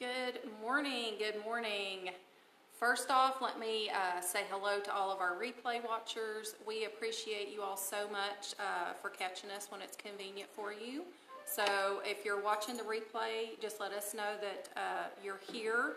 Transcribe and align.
Good 0.00 0.40
morning. 0.62 1.16
Good 1.18 1.44
morning. 1.44 2.08
First 2.72 3.10
off, 3.10 3.42
let 3.42 3.60
me 3.60 3.90
uh, 3.90 4.22
say 4.22 4.44
hello 4.50 4.80
to 4.80 4.94
all 4.94 5.12
of 5.12 5.20
our 5.20 5.34
replay 5.34 5.86
watchers. 5.86 6.54
We 6.66 6.86
appreciate 6.86 7.52
you 7.52 7.60
all 7.60 7.76
so 7.76 8.08
much 8.10 8.54
uh, 8.58 8.94
for 8.94 9.10
catching 9.10 9.50
us 9.50 9.66
when 9.70 9.82
it's 9.82 9.98
convenient 9.98 10.48
for 10.54 10.72
you. 10.72 11.02
So 11.44 12.00
if 12.02 12.24
you're 12.24 12.42
watching 12.42 12.78
the 12.78 12.82
replay, 12.82 13.60
just 13.60 13.78
let 13.78 13.92
us 13.92 14.14
know 14.14 14.36
that 14.40 14.68
uh, 14.74 14.80
you're 15.22 15.40
here. 15.52 15.96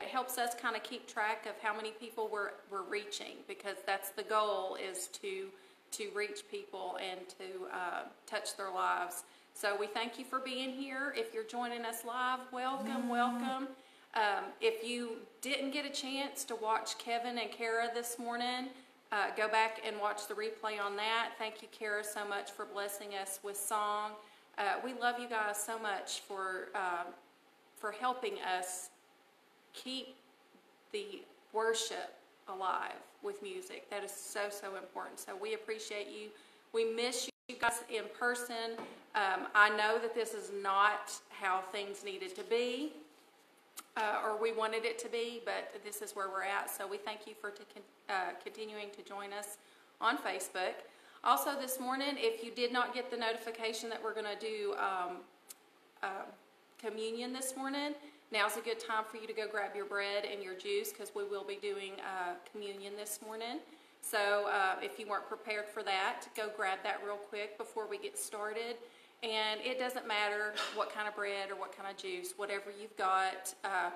It 0.00 0.08
helps 0.08 0.38
us 0.38 0.56
kind 0.60 0.74
of 0.74 0.82
keep 0.82 1.06
track 1.06 1.46
of 1.46 1.52
how 1.62 1.72
many 1.72 1.92
people 1.92 2.28
we're, 2.32 2.50
we're 2.68 2.82
reaching 2.82 3.36
because 3.46 3.76
that's 3.86 4.10
the 4.10 4.24
goal 4.24 4.74
is 4.74 5.06
to 5.22 5.46
to 5.92 6.10
reach 6.16 6.40
people 6.50 6.98
and 7.00 7.20
to 7.28 7.72
uh, 7.72 8.02
touch 8.26 8.56
their 8.56 8.72
lives. 8.72 9.22
So 9.56 9.74
we 9.74 9.86
thank 9.86 10.18
you 10.18 10.24
for 10.26 10.38
being 10.38 10.68
here. 10.68 11.14
If 11.16 11.32
you're 11.32 11.42
joining 11.42 11.86
us 11.86 12.04
live, 12.04 12.40
welcome, 12.52 13.08
welcome. 13.08 13.68
Um, 14.14 14.44
if 14.60 14.86
you 14.86 15.12
didn't 15.40 15.70
get 15.70 15.86
a 15.86 15.88
chance 15.88 16.44
to 16.44 16.56
watch 16.56 16.98
Kevin 16.98 17.38
and 17.38 17.50
Kara 17.50 17.88
this 17.94 18.18
morning, 18.18 18.68
uh, 19.12 19.28
go 19.34 19.48
back 19.48 19.80
and 19.82 19.98
watch 19.98 20.28
the 20.28 20.34
replay 20.34 20.78
on 20.78 20.94
that. 20.96 21.30
Thank 21.38 21.62
you, 21.62 21.68
Kara, 21.72 22.04
so 22.04 22.28
much 22.28 22.50
for 22.50 22.66
blessing 22.66 23.14
us 23.14 23.40
with 23.42 23.56
song. 23.56 24.10
Uh, 24.58 24.74
we 24.84 24.92
love 24.92 25.18
you 25.18 25.26
guys 25.26 25.56
so 25.56 25.78
much 25.78 26.20
for 26.20 26.68
uh, 26.74 27.04
for 27.78 27.92
helping 27.92 28.34
us 28.42 28.90
keep 29.72 30.16
the 30.92 31.22
worship 31.54 32.14
alive 32.46 32.92
with 33.22 33.42
music. 33.42 33.88
That 33.88 34.04
is 34.04 34.10
so 34.10 34.50
so 34.50 34.76
important. 34.76 35.18
So 35.18 35.34
we 35.34 35.54
appreciate 35.54 36.08
you. 36.08 36.28
We 36.74 36.84
miss 36.92 37.30
you 37.48 37.56
guys 37.58 37.80
in 37.88 38.02
person. 38.18 38.76
Um, 39.16 39.48
I 39.54 39.70
know 39.70 39.98
that 39.98 40.14
this 40.14 40.34
is 40.34 40.50
not 40.62 41.12
how 41.30 41.62
things 41.72 42.04
needed 42.04 42.34
to 42.36 42.44
be 42.44 42.92
uh, 43.96 44.20
or 44.24 44.40
we 44.40 44.52
wanted 44.52 44.84
it 44.84 44.98
to 44.98 45.08
be, 45.08 45.40
but 45.44 45.72
this 45.84 46.02
is 46.02 46.14
where 46.14 46.28
we're 46.28 46.42
at. 46.42 46.70
So 46.70 46.86
we 46.86 46.98
thank 46.98 47.26
you 47.26 47.34
for 47.40 47.50
con- 47.50 47.82
uh, 48.08 48.32
continuing 48.42 48.88
to 48.94 49.02
join 49.02 49.32
us 49.32 49.56
on 50.00 50.18
Facebook. 50.18 50.74
Also, 51.24 51.58
this 51.58 51.80
morning, 51.80 52.14
if 52.16 52.44
you 52.44 52.50
did 52.50 52.72
not 52.72 52.94
get 52.94 53.10
the 53.10 53.16
notification 53.16 53.88
that 53.88 54.02
we're 54.02 54.14
going 54.14 54.26
to 54.26 54.38
do 54.38 54.74
um, 54.74 55.16
uh, 56.02 56.08
communion 56.78 57.32
this 57.32 57.56
morning, 57.56 57.94
now's 58.32 58.56
a 58.56 58.60
good 58.60 58.78
time 58.78 59.04
for 59.10 59.16
you 59.16 59.26
to 59.26 59.32
go 59.32 59.48
grab 59.48 59.74
your 59.74 59.86
bread 59.86 60.24
and 60.30 60.42
your 60.42 60.54
juice 60.54 60.92
because 60.92 61.10
we 61.14 61.24
will 61.24 61.44
be 61.44 61.56
doing 61.56 61.92
uh, 62.00 62.34
communion 62.52 62.92
this 62.96 63.20
morning. 63.24 63.58
So 64.02 64.46
uh, 64.52 64.76
if 64.82 65.00
you 65.00 65.08
weren't 65.08 65.26
prepared 65.26 65.66
for 65.66 65.82
that, 65.82 66.26
go 66.36 66.48
grab 66.54 66.78
that 66.84 67.00
real 67.04 67.16
quick 67.16 67.58
before 67.58 67.88
we 67.88 67.98
get 67.98 68.16
started. 68.18 68.76
And 69.22 69.60
it 69.62 69.78
doesn't 69.78 70.06
matter 70.06 70.54
what 70.74 70.92
kind 70.92 71.08
of 71.08 71.16
bread 71.16 71.50
or 71.50 71.56
what 71.56 71.76
kind 71.76 71.90
of 71.90 71.96
juice, 71.96 72.34
whatever 72.36 72.70
you've 72.80 72.96
got, 72.96 73.54
uh, 73.64 73.90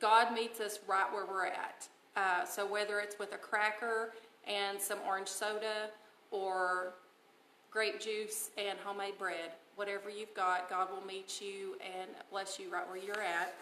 God 0.00 0.32
meets 0.32 0.60
us 0.60 0.80
right 0.86 1.10
where 1.12 1.26
we're 1.26 1.46
at. 1.46 1.88
Uh, 2.16 2.44
so 2.44 2.66
whether 2.66 3.00
it's 3.00 3.18
with 3.18 3.32
a 3.32 3.38
cracker 3.38 4.12
and 4.46 4.80
some 4.80 4.98
orange 5.06 5.28
soda 5.28 5.90
or 6.30 6.94
grape 7.70 8.00
juice 8.00 8.50
and 8.58 8.78
homemade 8.84 9.16
bread, 9.18 9.52
whatever 9.76 10.10
you've 10.10 10.34
got, 10.34 10.68
God 10.68 10.88
will 10.90 11.06
meet 11.06 11.40
you 11.40 11.76
and 11.80 12.10
bless 12.30 12.58
you 12.58 12.70
right 12.70 12.86
where 12.88 12.96
you're 12.96 13.22
at. 13.22 13.54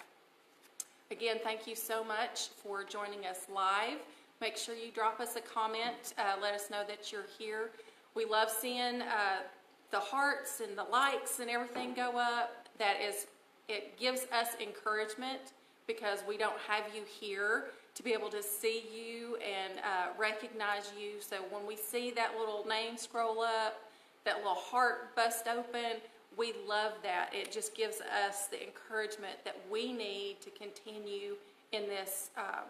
Again, 1.11 1.37
thank 1.45 1.67
you 1.67 1.77
so 1.77 2.03
much 2.03 2.49
for 2.63 2.83
joining 2.83 3.27
us 3.27 3.47
live. 3.55 3.99
Make 4.41 4.57
sure 4.57 4.75
you 4.75 4.91
drop 4.91 5.21
us 5.21 5.37
a 5.37 5.41
comment. 5.41 6.15
Uh, 6.19 6.35
let 6.41 6.55
us 6.55 6.69
know 6.71 6.83
that 6.89 7.13
you're 7.13 7.27
here. 7.39 7.71
We 8.15 8.25
love 8.25 8.51
seeing 8.51 9.03
uh, 9.03 9.43
the 9.91 9.99
hearts 9.99 10.61
and 10.61 10.77
the 10.77 10.85
likes 10.85 11.41
and 11.41 11.51
everything 11.51 11.95
go 11.95 12.19
up, 12.19 12.69
that 12.79 12.97
is, 13.01 13.27
it 13.69 13.99
gives 13.99 14.27
us 14.33 14.49
encouragement 14.61 15.53
because 15.87 16.21
we 16.29 16.37
don't 16.37 16.59
have 16.67 16.85
you 16.95 17.03
here 17.21 17.67
to 17.95 18.03
be 18.03 18.13
able 18.13 18.29
to 18.29 18.43
see 18.43 18.85
you 18.95 19.37
and 19.37 19.79
uh, 19.79 20.09
recognize 20.19 20.93
you. 21.01 21.13
So 21.21 21.37
when 21.51 21.67
we 21.67 21.77
see 21.77 22.11
that 22.13 22.33
little 22.39 22.67
name 22.69 22.97
scroll 22.97 23.41
up, 23.41 23.81
that 24.25 24.39
little 24.39 24.55
heart 24.55 25.15
bust 25.15 25.47
open, 25.49 26.01
we 26.37 26.53
love 26.69 26.93
that. 27.03 27.31
It 27.33 27.51
just 27.51 27.75
gives 27.75 28.01
us 28.01 28.49
the 28.49 28.63
encouragement 28.63 29.37
that 29.45 29.57
we 29.71 29.93
need 29.93 30.37
to 30.43 30.51
continue 30.51 31.37
in 31.73 31.87
this 31.87 32.31
uh, 32.37 32.63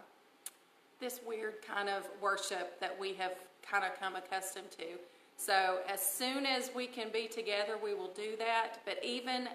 this 0.99 1.19
weird 1.27 1.55
kind 1.61 1.89
of 1.89 2.07
worship 2.21 2.79
that 2.79 2.97
we 2.99 3.13
have 3.13 3.33
kind 3.61 3.83
of 3.83 3.99
come 3.99 4.15
accustomed 4.15 4.71
to. 4.71 4.85
So 5.37 5.79
as 5.87 6.01
soon 6.01 6.45
as 6.45 6.71
we 6.75 6.87
can 6.87 7.07
be 7.13 7.27
together, 7.27 7.77
we 7.81 7.93
will 7.93 8.11
do 8.15 8.35
that. 8.39 8.79
But 8.85 8.97
even 9.03 9.47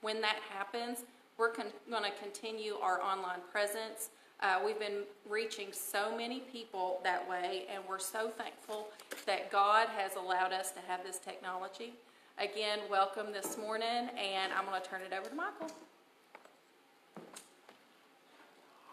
when 0.00 0.20
that 0.22 0.36
happens, 0.50 1.04
we're 1.38 1.54
going 1.54 1.70
to 2.04 2.22
continue 2.22 2.76
our 2.76 3.02
online 3.02 3.40
presence. 3.52 4.08
Uh, 4.40 4.60
we've 4.64 4.78
been 4.78 5.02
reaching 5.28 5.68
so 5.72 6.16
many 6.16 6.40
people 6.40 7.00
that 7.04 7.28
way, 7.28 7.66
and 7.72 7.82
we're 7.88 7.98
so 7.98 8.28
thankful 8.28 8.88
that 9.26 9.50
God 9.52 9.88
has 9.96 10.16
allowed 10.16 10.52
us 10.52 10.70
to 10.72 10.80
have 10.88 11.04
this 11.04 11.18
technology. 11.18 11.92
Again, 12.38 12.80
welcome 12.90 13.32
this 13.32 13.56
morning, 13.58 14.08
and 14.18 14.52
I'm 14.52 14.66
going 14.66 14.80
to 14.80 14.88
turn 14.88 15.02
it 15.02 15.12
over 15.12 15.28
to 15.28 15.34
Michael. 15.34 15.70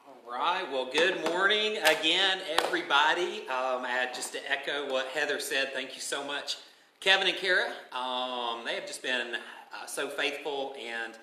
All 0.06 0.30
right. 0.30 0.70
Well, 0.70 0.90
good 0.92 1.24
morning 1.30 1.78
again, 1.78 2.40
everybody. 2.50 3.48
Um, 3.48 3.86
just 4.14 4.34
to 4.34 4.52
echo 4.52 4.92
what 4.92 5.08
Heather 5.08 5.40
said, 5.40 5.72
thank 5.74 5.96
you 5.96 6.02
so 6.02 6.26
much, 6.26 6.58
Kevin 7.00 7.28
and 7.28 7.38
Kara. 7.38 7.68
Um, 7.94 8.66
they 8.66 8.76
have 8.76 8.86
just 8.86 9.02
been 9.02 9.36
uh, 9.36 9.86
so 9.86 10.10
faithful 10.10 10.76
and 10.78 11.14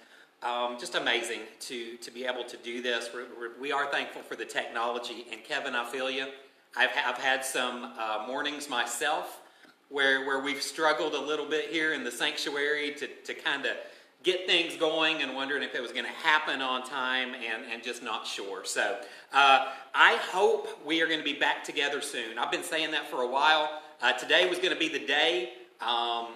um, 0.43 0.79
just 0.81 0.95
amazing 0.95 1.41
to 1.61 1.99
to 1.99 2.11
be 2.11 2.25
able 2.25 2.43
to 2.45 2.57
do 2.57 2.81
this. 2.81 3.11
We're, 3.13 3.27
we're, 3.39 3.61
we 3.61 3.71
are 3.71 3.85
thankful 3.91 4.23
for 4.23 4.35
the 4.35 4.47
technology. 4.47 5.27
And 5.31 5.45
Kevin, 5.45 5.75
I 5.75 5.85
feel 5.85 6.11
you. 6.11 6.29
I've, 6.75 6.91
I've 7.05 7.19
had 7.19 7.45
some 7.45 7.93
uh, 7.99 8.25
mornings 8.27 8.71
myself 8.71 9.43
where 9.91 10.25
where 10.25 10.41
we've 10.41 10.63
struggled 10.63 11.13
a 11.13 11.21
little 11.21 11.47
bit 11.47 11.69
here 11.69 11.93
in 11.93 12.03
the 12.03 12.11
sanctuary 12.11 12.95
to 12.95 13.09
to 13.25 13.35
kind 13.35 13.67
of 13.67 13.77
get 14.23 14.47
things 14.47 14.77
going 14.77 15.23
and 15.23 15.35
wondering 15.35 15.63
if 15.63 15.75
it 15.75 15.81
was 15.81 15.93
going 15.93 16.05
to 16.05 16.11
happen 16.11 16.61
on 16.61 16.85
time 16.85 17.35
and, 17.35 17.65
and 17.73 17.83
just 17.83 18.03
not 18.03 18.27
sure. 18.27 18.65
So 18.65 18.99
uh, 19.33 19.69
I 19.95 20.17
hope 20.31 20.69
we 20.85 21.01
are 21.01 21.07
going 21.07 21.19
to 21.21 21.25
be 21.25 21.39
back 21.39 21.65
together 21.65 22.01
soon. 22.01 22.39
I've 22.39 22.51
been 22.51 22.63
saying 22.63 22.91
that 22.91 23.09
for 23.09 23.23
a 23.23 23.27
while. 23.27 23.81
Uh, 24.03 24.13
today 24.13 24.49
was 24.49 24.59
going 24.59 24.73
to 24.73 24.79
be 24.79 24.89
the 24.89 25.07
day. 25.07 25.53
Um, 25.81 26.29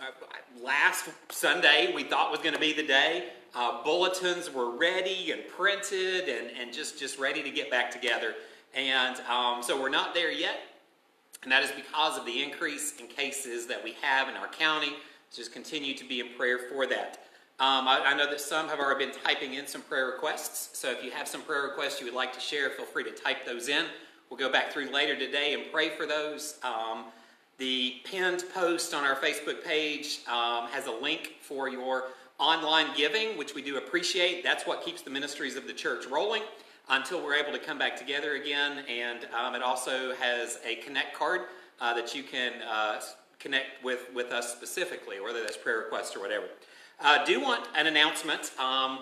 uh, 0.00 0.12
last 0.62 1.08
Sunday 1.30 1.92
we 1.94 2.04
thought 2.04 2.30
was 2.30 2.40
going 2.40 2.54
to 2.54 2.60
be 2.60 2.72
the 2.72 2.86
day. 2.86 3.30
Uh, 3.54 3.82
bulletins 3.82 4.52
were 4.52 4.76
ready 4.76 5.32
and 5.32 5.42
printed 5.48 6.28
and, 6.28 6.50
and 6.60 6.72
just, 6.72 6.98
just 6.98 7.18
ready 7.18 7.42
to 7.42 7.50
get 7.50 7.70
back 7.70 7.90
together. 7.90 8.34
And 8.74 9.18
um, 9.22 9.62
so 9.62 9.80
we're 9.80 9.88
not 9.88 10.14
there 10.14 10.30
yet. 10.30 10.60
And 11.42 11.50
that 11.50 11.62
is 11.62 11.72
because 11.72 12.18
of 12.18 12.26
the 12.26 12.42
increase 12.42 12.94
in 13.00 13.06
cases 13.06 13.66
that 13.68 13.82
we 13.82 13.94
have 14.02 14.28
in 14.28 14.34
our 14.34 14.48
county 14.48 14.92
just 15.36 15.52
continue 15.52 15.94
to 15.94 16.04
be 16.04 16.20
in 16.20 16.28
prayer 16.36 16.58
for 16.58 16.86
that. 16.86 17.26
Um, 17.58 17.86
I, 17.86 18.02
I, 18.06 18.16
know 18.16 18.28
that 18.28 18.40
some 18.40 18.68
have 18.68 18.80
already 18.80 19.06
been 19.06 19.14
typing 19.24 19.54
in 19.54 19.66
some 19.66 19.82
prayer 19.82 20.06
requests. 20.06 20.76
So 20.78 20.90
if 20.90 21.02
you 21.04 21.10
have 21.10 21.28
some 21.28 21.42
prayer 21.42 21.62
requests 21.62 22.00
you 22.00 22.06
would 22.06 22.14
like 22.14 22.32
to 22.34 22.40
share, 22.40 22.70
feel 22.70 22.84
free 22.84 23.04
to 23.04 23.10
type 23.10 23.46
those 23.46 23.68
in. 23.68 23.86
We'll 24.28 24.38
go 24.38 24.50
back 24.50 24.72
through 24.72 24.90
later 24.90 25.16
today 25.16 25.54
and 25.54 25.62
pray 25.72 25.90
for 25.90 26.06
those. 26.06 26.58
Um, 26.62 27.04
the 27.58 27.96
pinned 28.04 28.44
post 28.54 28.92
on 28.92 29.04
our 29.04 29.14
Facebook 29.14 29.64
page 29.64 30.20
um, 30.26 30.68
has 30.68 30.86
a 30.86 30.92
link 30.92 31.36
for 31.40 31.68
your 31.68 32.04
online 32.38 32.88
giving, 32.94 33.38
which 33.38 33.54
we 33.54 33.62
do 33.62 33.78
appreciate. 33.78 34.42
That's 34.42 34.66
what 34.66 34.84
keeps 34.84 35.00
the 35.00 35.10
ministries 35.10 35.56
of 35.56 35.66
the 35.66 35.72
church 35.72 36.06
rolling 36.06 36.42
until 36.90 37.22
we're 37.24 37.36
able 37.36 37.52
to 37.52 37.58
come 37.58 37.78
back 37.78 37.96
together 37.96 38.34
again. 38.34 38.84
And 38.88 39.26
um, 39.34 39.54
it 39.54 39.62
also 39.62 40.14
has 40.16 40.58
a 40.66 40.76
connect 40.76 41.14
card 41.16 41.42
uh, 41.80 41.94
that 41.94 42.14
you 42.14 42.22
can 42.22 42.52
uh, 42.62 43.00
connect 43.38 43.84
with, 43.84 44.06
with 44.14 44.32
us 44.32 44.52
specifically, 44.52 45.20
whether 45.20 45.40
that's 45.40 45.56
prayer 45.56 45.78
requests 45.78 46.16
or 46.16 46.20
whatever. 46.20 46.46
I 47.00 47.18
uh, 47.18 47.24
do 47.24 47.40
want 47.40 47.66
an 47.76 47.86
announcement. 47.86 48.52
Um, 48.58 49.00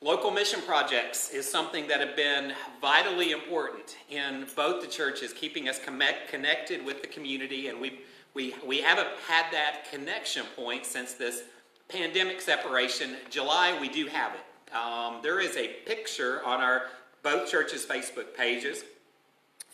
local 0.00 0.30
mission 0.30 0.60
projects 0.62 1.30
is 1.30 1.50
something 1.50 1.88
that 1.88 2.00
have 2.00 2.14
been 2.14 2.52
vitally 2.80 3.32
important 3.32 3.96
in 4.10 4.46
both 4.54 4.82
the 4.82 4.88
churches, 4.88 5.32
keeping 5.32 5.68
us 5.68 5.78
connect, 5.78 6.28
connected 6.28 6.84
with 6.84 7.00
the 7.00 7.08
community, 7.08 7.68
and 7.68 7.80
we 7.80 8.00
we 8.34 8.54
we 8.66 8.80
haven't 8.80 9.08
had 9.26 9.46
that 9.52 9.90
connection 9.90 10.44
point 10.56 10.84
since 10.84 11.14
this 11.14 11.44
pandemic 11.88 12.40
separation. 12.40 13.16
July, 13.30 13.76
we 13.80 13.88
do 13.88 14.06
have 14.06 14.32
it. 14.34 14.76
Um, 14.76 15.20
there 15.22 15.40
is 15.40 15.56
a 15.56 15.68
picture 15.86 16.44
on 16.44 16.60
our 16.60 16.86
both 17.22 17.50
churches' 17.50 17.86
Facebook 17.86 18.34
pages 18.36 18.84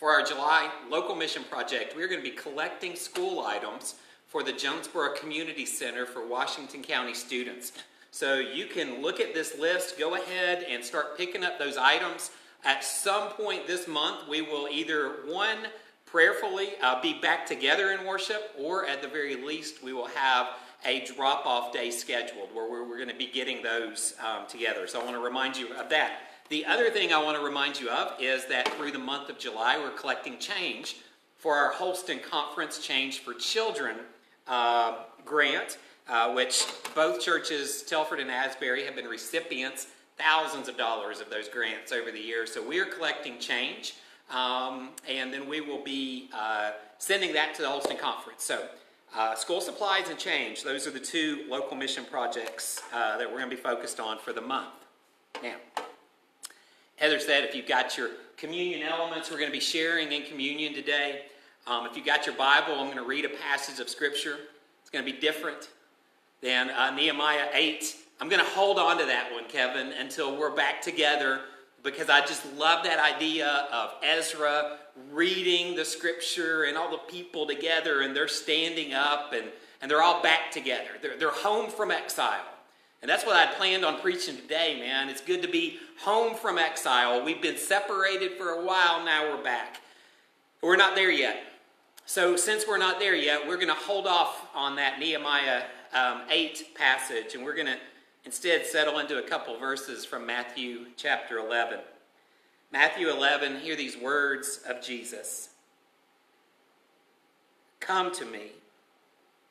for 0.00 0.10
our 0.10 0.22
July 0.22 0.70
local 0.88 1.14
mission 1.14 1.44
project, 1.44 1.94
we're 1.94 2.08
going 2.08 2.24
to 2.24 2.28
be 2.28 2.34
collecting 2.34 2.96
school 2.96 3.44
items 3.44 3.96
for 4.26 4.42
the 4.42 4.50
Jonesborough 4.50 5.14
Community 5.14 5.66
Center 5.66 6.06
for 6.06 6.26
Washington 6.26 6.82
County 6.82 7.12
students. 7.12 7.72
So 8.10 8.36
you 8.36 8.64
can 8.64 9.02
look 9.02 9.20
at 9.20 9.34
this 9.34 9.58
list, 9.58 9.98
go 9.98 10.14
ahead 10.14 10.64
and 10.66 10.82
start 10.82 11.18
picking 11.18 11.44
up 11.44 11.58
those 11.58 11.76
items. 11.76 12.30
At 12.64 12.82
some 12.82 13.28
point 13.32 13.66
this 13.66 13.86
month, 13.86 14.26
we 14.26 14.40
will 14.40 14.68
either 14.70 15.16
one, 15.26 15.58
prayerfully 16.06 16.70
uh, 16.82 17.02
be 17.02 17.20
back 17.20 17.44
together 17.44 17.90
in 17.90 18.06
worship, 18.06 18.54
or 18.58 18.86
at 18.86 19.02
the 19.02 19.08
very 19.08 19.36
least, 19.36 19.84
we 19.84 19.92
will 19.92 20.08
have 20.08 20.46
a 20.86 21.04
drop 21.04 21.44
off 21.44 21.74
day 21.74 21.90
scheduled 21.90 22.48
where 22.54 22.70
we're, 22.70 22.88
we're 22.88 22.96
going 22.96 23.10
to 23.10 23.14
be 23.14 23.26
getting 23.26 23.62
those 23.62 24.14
um, 24.26 24.46
together. 24.48 24.86
So 24.86 24.98
I 24.98 25.04
want 25.04 25.16
to 25.16 25.22
remind 25.22 25.58
you 25.58 25.74
of 25.74 25.90
that. 25.90 26.29
The 26.50 26.66
other 26.66 26.90
thing 26.90 27.12
I 27.12 27.22
want 27.22 27.38
to 27.38 27.44
remind 27.44 27.78
you 27.78 27.88
of 27.90 28.20
is 28.20 28.44
that 28.46 28.66
through 28.74 28.90
the 28.90 28.98
month 28.98 29.30
of 29.30 29.38
July, 29.38 29.78
we're 29.78 29.92
collecting 29.92 30.36
change 30.40 30.96
for 31.38 31.54
our 31.54 31.70
Holston 31.70 32.18
Conference 32.18 32.84
Change 32.84 33.20
for 33.20 33.34
Children 33.34 33.98
uh, 34.48 35.04
grant, 35.24 35.78
uh, 36.08 36.32
which 36.32 36.64
both 36.92 37.20
churches, 37.20 37.82
Telford 37.82 38.18
and 38.18 38.32
Asbury, 38.32 38.84
have 38.84 38.96
been 38.96 39.06
recipients 39.06 39.86
thousands 40.18 40.66
of 40.68 40.76
dollars 40.76 41.20
of 41.20 41.30
those 41.30 41.48
grants 41.48 41.92
over 41.92 42.10
the 42.10 42.18
years. 42.18 42.52
So 42.52 42.60
we 42.66 42.80
are 42.80 42.84
collecting 42.84 43.38
change, 43.38 43.94
um, 44.28 44.88
and 45.08 45.32
then 45.32 45.48
we 45.48 45.60
will 45.60 45.84
be 45.84 46.30
uh, 46.34 46.72
sending 46.98 47.32
that 47.34 47.54
to 47.54 47.62
the 47.62 47.68
Holston 47.68 47.96
Conference. 47.96 48.42
So 48.42 48.66
uh, 49.16 49.36
school 49.36 49.60
supplies 49.60 50.08
and 50.08 50.18
change, 50.18 50.64
those 50.64 50.84
are 50.88 50.90
the 50.90 50.98
two 50.98 51.44
local 51.48 51.76
mission 51.76 52.04
projects 52.04 52.82
uh, 52.92 53.18
that 53.18 53.30
we're 53.30 53.38
going 53.38 53.50
to 53.50 53.56
be 53.56 53.62
focused 53.62 54.00
on 54.00 54.18
for 54.18 54.32
the 54.32 54.40
month. 54.40 54.74
Now, 55.44 55.54
Heather 57.00 57.18
said 57.18 57.44
if 57.44 57.54
you've 57.54 57.66
got 57.66 57.98
your 57.98 58.10
communion 58.36 58.86
elements, 58.86 59.30
we're 59.30 59.38
going 59.38 59.50
to 59.50 59.56
be 59.56 59.60
sharing 59.60 60.12
in 60.12 60.22
communion 60.22 60.74
today. 60.74 61.22
Um, 61.66 61.86
if 61.86 61.96
you've 61.96 62.06
got 62.06 62.26
your 62.26 62.36
Bible, 62.36 62.74
I'm 62.74 62.86
going 62.86 62.96
to 62.96 63.04
read 63.04 63.24
a 63.24 63.30
passage 63.30 63.80
of 63.80 63.88
Scripture. 63.88 64.36
It's 64.80 64.90
going 64.90 65.04
to 65.04 65.12
be 65.12 65.18
different 65.18 65.70
than 66.40 66.70
uh, 66.70 66.94
Nehemiah 66.94 67.48
8 67.52 67.96
I'm 68.20 68.28
going 68.28 68.44
to 68.44 68.50
hold 68.50 68.78
on 68.78 68.98
to 68.98 69.06
that 69.06 69.32
one, 69.32 69.44
Kevin, 69.48 69.92
until 69.98 70.36
we're 70.36 70.54
back 70.54 70.82
together 70.82 71.40
because 71.82 72.10
I 72.10 72.20
just 72.20 72.44
love 72.52 72.84
that 72.84 72.98
idea 72.98 73.66
of 73.72 73.94
Ezra 74.02 74.76
reading 75.10 75.74
the 75.74 75.86
scripture 75.86 76.64
and 76.64 76.76
all 76.76 76.90
the 76.90 76.98
people 76.98 77.46
together 77.46 78.02
and 78.02 78.14
they're 78.14 78.28
standing 78.28 78.92
up 78.92 79.32
and, 79.32 79.46
and 79.80 79.90
they're 79.90 80.02
all 80.02 80.22
back 80.22 80.50
together. 80.50 80.90
They're, 81.00 81.16
they're 81.16 81.30
home 81.30 81.70
from 81.70 81.90
exile. 81.90 82.44
And 83.02 83.08
that's 83.08 83.24
what 83.24 83.36
I 83.36 83.46
planned 83.54 83.84
on 83.84 84.00
preaching 84.00 84.36
today, 84.36 84.78
man. 84.78 85.08
It's 85.08 85.22
good 85.22 85.42
to 85.42 85.48
be 85.48 85.78
home 86.00 86.34
from 86.34 86.58
exile. 86.58 87.24
We've 87.24 87.40
been 87.40 87.56
separated 87.56 88.32
for 88.32 88.50
a 88.50 88.64
while, 88.64 89.04
now 89.04 89.34
we're 89.34 89.42
back. 89.42 89.80
We're 90.62 90.76
not 90.76 90.94
there 90.94 91.10
yet. 91.10 91.42
So, 92.04 92.36
since 92.36 92.66
we're 92.66 92.78
not 92.78 92.98
there 92.98 93.14
yet, 93.14 93.46
we're 93.46 93.56
going 93.56 93.68
to 93.68 93.74
hold 93.74 94.06
off 94.06 94.48
on 94.54 94.76
that 94.76 94.98
Nehemiah 94.98 95.62
um, 95.94 96.22
8 96.28 96.74
passage 96.74 97.34
and 97.34 97.44
we're 97.44 97.54
going 97.54 97.68
to 97.68 97.78
Instead, 98.24 98.66
settle 98.66 98.98
into 98.98 99.18
a 99.18 99.22
couple 99.22 99.56
verses 99.58 100.04
from 100.04 100.26
Matthew 100.26 100.86
chapter 100.96 101.38
11. 101.38 101.80
Matthew 102.70 103.08
11, 103.08 103.60
hear 103.60 103.76
these 103.76 103.96
words 103.96 104.60
of 104.68 104.82
Jesus 104.82 105.48
Come 107.80 108.12
to 108.12 108.26
me, 108.26 108.52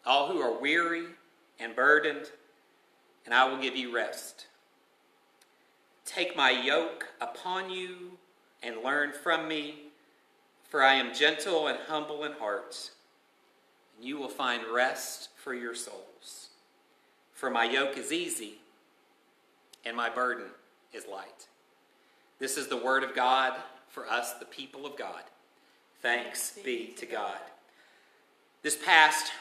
all 0.05 0.31
who 0.31 0.39
are 0.39 0.59
weary 0.59 1.05
and 1.59 1.75
burdened, 1.75 2.29
and 3.29 3.35
I 3.35 3.47
will 3.47 3.61
give 3.61 3.75
you 3.75 3.93
rest. 3.93 4.47
Take 6.03 6.35
my 6.35 6.49
yoke 6.49 7.09
upon 7.21 7.69
you 7.69 8.17
and 8.63 8.77
learn 8.83 9.11
from 9.13 9.47
me, 9.47 9.75
for 10.67 10.81
I 10.81 10.95
am 10.95 11.13
gentle 11.13 11.67
and 11.67 11.77
humble 11.87 12.23
in 12.23 12.31
heart, 12.31 12.89
and 13.95 14.07
you 14.07 14.17
will 14.17 14.29
find 14.29 14.63
rest 14.73 15.29
for 15.35 15.53
your 15.53 15.75
souls. 15.75 16.49
For 17.33 17.51
my 17.51 17.65
yoke 17.65 17.99
is 17.99 18.11
easy 18.11 18.55
and 19.85 19.95
my 19.95 20.09
burden 20.09 20.47
is 20.91 21.05
light. 21.05 21.45
This 22.39 22.57
is 22.57 22.67
the 22.67 22.77
word 22.77 23.03
of 23.03 23.13
God 23.13 23.53
for 23.89 24.09
us, 24.09 24.33
the 24.39 24.45
people 24.45 24.87
of 24.87 24.97
God. 24.97 25.21
Thanks 26.01 26.57
be 26.65 26.95
to 26.97 27.05
God. 27.05 27.37
This 28.63 28.75
past, 28.75 29.31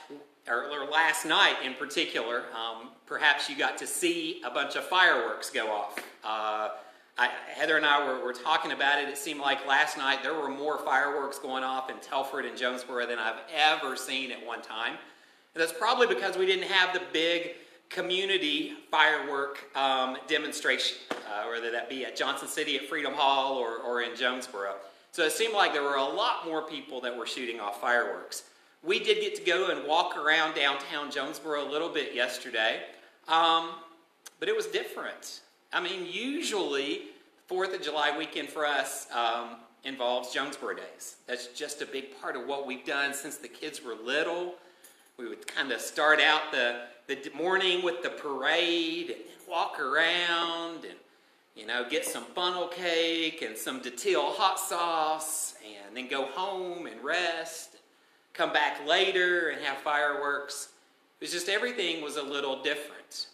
or 0.49 0.91
last 0.91 1.27
night 1.27 1.56
in 1.65 1.75
particular, 1.75 2.45
um, 2.55 2.89
perhaps 3.06 3.49
you 3.49 3.56
got 3.56 3.79
to 3.79 3.87
see 3.87 4.43
a 4.45 4.50
bunch 4.50 4.77
of 4.77 4.85
fireworks 4.85 5.50
go 5.50 5.71
off. 5.71 5.99
Uh, 6.25 6.71
I, 7.19 7.31
Heather 7.53 7.77
and 7.77 7.85
I 7.85 8.06
were, 8.06 8.25
were, 8.25 8.33
talking 8.33 8.71
about 8.71 9.03
it. 9.03 9.09
It 9.09 9.19
seemed 9.19 9.41
like 9.41 9.67
last 9.67 9.99
night 9.99 10.23
there 10.23 10.35
were 10.35 10.49
more 10.49 10.79
fireworks 10.79 11.39
going 11.39 11.65
off 11.65 11.91
in 11.91 11.97
Telford 11.99 12.45
and 12.45 12.56
Jonesborough 12.56 13.09
than 13.09 13.19
I've 13.19 13.41
ever 13.53 13.97
seen 13.97 14.31
at 14.31 14.45
one 14.47 14.62
time. 14.62 14.95
And 15.55 15.62
that's 15.62 15.73
probably 15.73 16.06
because 16.06 16.37
we 16.37 16.47
didn't 16.47 16.69
have 16.71 16.95
the 16.95 17.03
big 17.12 17.56
community 17.89 18.75
firework 18.91 19.75
um, 19.77 20.17
demonstration, 20.29 20.99
uh, 21.11 21.49
whether 21.50 21.73
that 21.73 21.89
be 21.89 22.05
at 22.05 22.17
Johnson 22.17 22.47
City 22.47 22.77
at 22.77 22.87
Freedom 22.87 23.12
Hall 23.15 23.56
or, 23.56 23.79
or 23.79 24.03
in 24.03 24.12
Jonesborough. 24.12 24.77
So 25.11 25.25
it 25.25 25.33
seemed 25.33 25.55
like 25.55 25.73
there 25.73 25.83
were 25.83 25.97
a 25.97 26.05
lot 26.05 26.47
more 26.47 26.62
people 26.62 27.00
that 27.00 27.17
were 27.17 27.27
shooting 27.27 27.59
off 27.59 27.81
fireworks. 27.81 28.45
We 28.84 29.00
did 29.00 29.20
get 29.20 29.34
to 29.36 29.42
go 29.42 29.70
and 29.70 29.86
walk 29.86 30.16
around 30.16 30.54
downtown 30.54 31.10
Jonesborough 31.10 31.66
a 31.66 31.70
little 31.70 31.88
bit 31.88 32.14
yesterday, 32.14 32.82
um, 33.26 33.70
but 34.38 34.48
it 34.48 34.54
was 34.54 34.66
different. 34.66 35.40
I 35.72 35.80
mean, 35.80 36.06
usually, 36.08 37.02
4th 37.50 37.75
of 37.75 37.82
July 37.82 38.16
weekend 38.16 38.48
for 38.48 38.64
us 38.64 39.08
um, 39.12 39.56
involves 39.84 40.34
Jonesborough 40.34 40.76
Days. 40.76 41.16
That's 41.26 41.48
just 41.48 41.82
a 41.82 41.86
big 41.86 42.20
part 42.20 42.36
of 42.36 42.46
what 42.46 42.66
we've 42.66 42.84
done 42.86 43.12
since 43.14 43.36
the 43.36 43.48
kids 43.48 43.82
were 43.82 43.94
little. 43.94 44.54
We 45.16 45.28
would 45.28 45.46
kind 45.46 45.72
of 45.72 45.80
start 45.80 46.20
out 46.20 46.52
the 46.52 46.82
the 47.08 47.19
morning 47.34 47.82
with 47.82 48.02
the 48.02 48.10
parade 48.10 49.10
and 49.10 49.20
walk 49.48 49.80
around 49.80 50.84
and 50.84 50.94
you 51.56 51.66
know 51.66 51.88
get 51.88 52.04
some 52.04 52.22
funnel 52.22 52.69
cake 52.69 53.40
and 53.40 53.56
some 53.56 53.80
Datil 53.80 54.34
hot 54.34 54.60
sauce 54.60 55.54
and 55.64 55.96
then 55.96 56.06
go 56.06 56.26
home 56.26 56.86
and 56.86 57.02
rest 57.02 57.77
come 58.32 58.52
back 58.52 58.86
later 58.86 59.48
and 59.48 59.62
have 59.62 59.78
fireworks 59.78 60.69
it 61.20 61.25
was 61.25 61.32
just 61.32 61.48
everything 61.48 62.02
was 62.02 62.16
a 62.16 62.22
little 62.22 62.62
different 62.62 63.26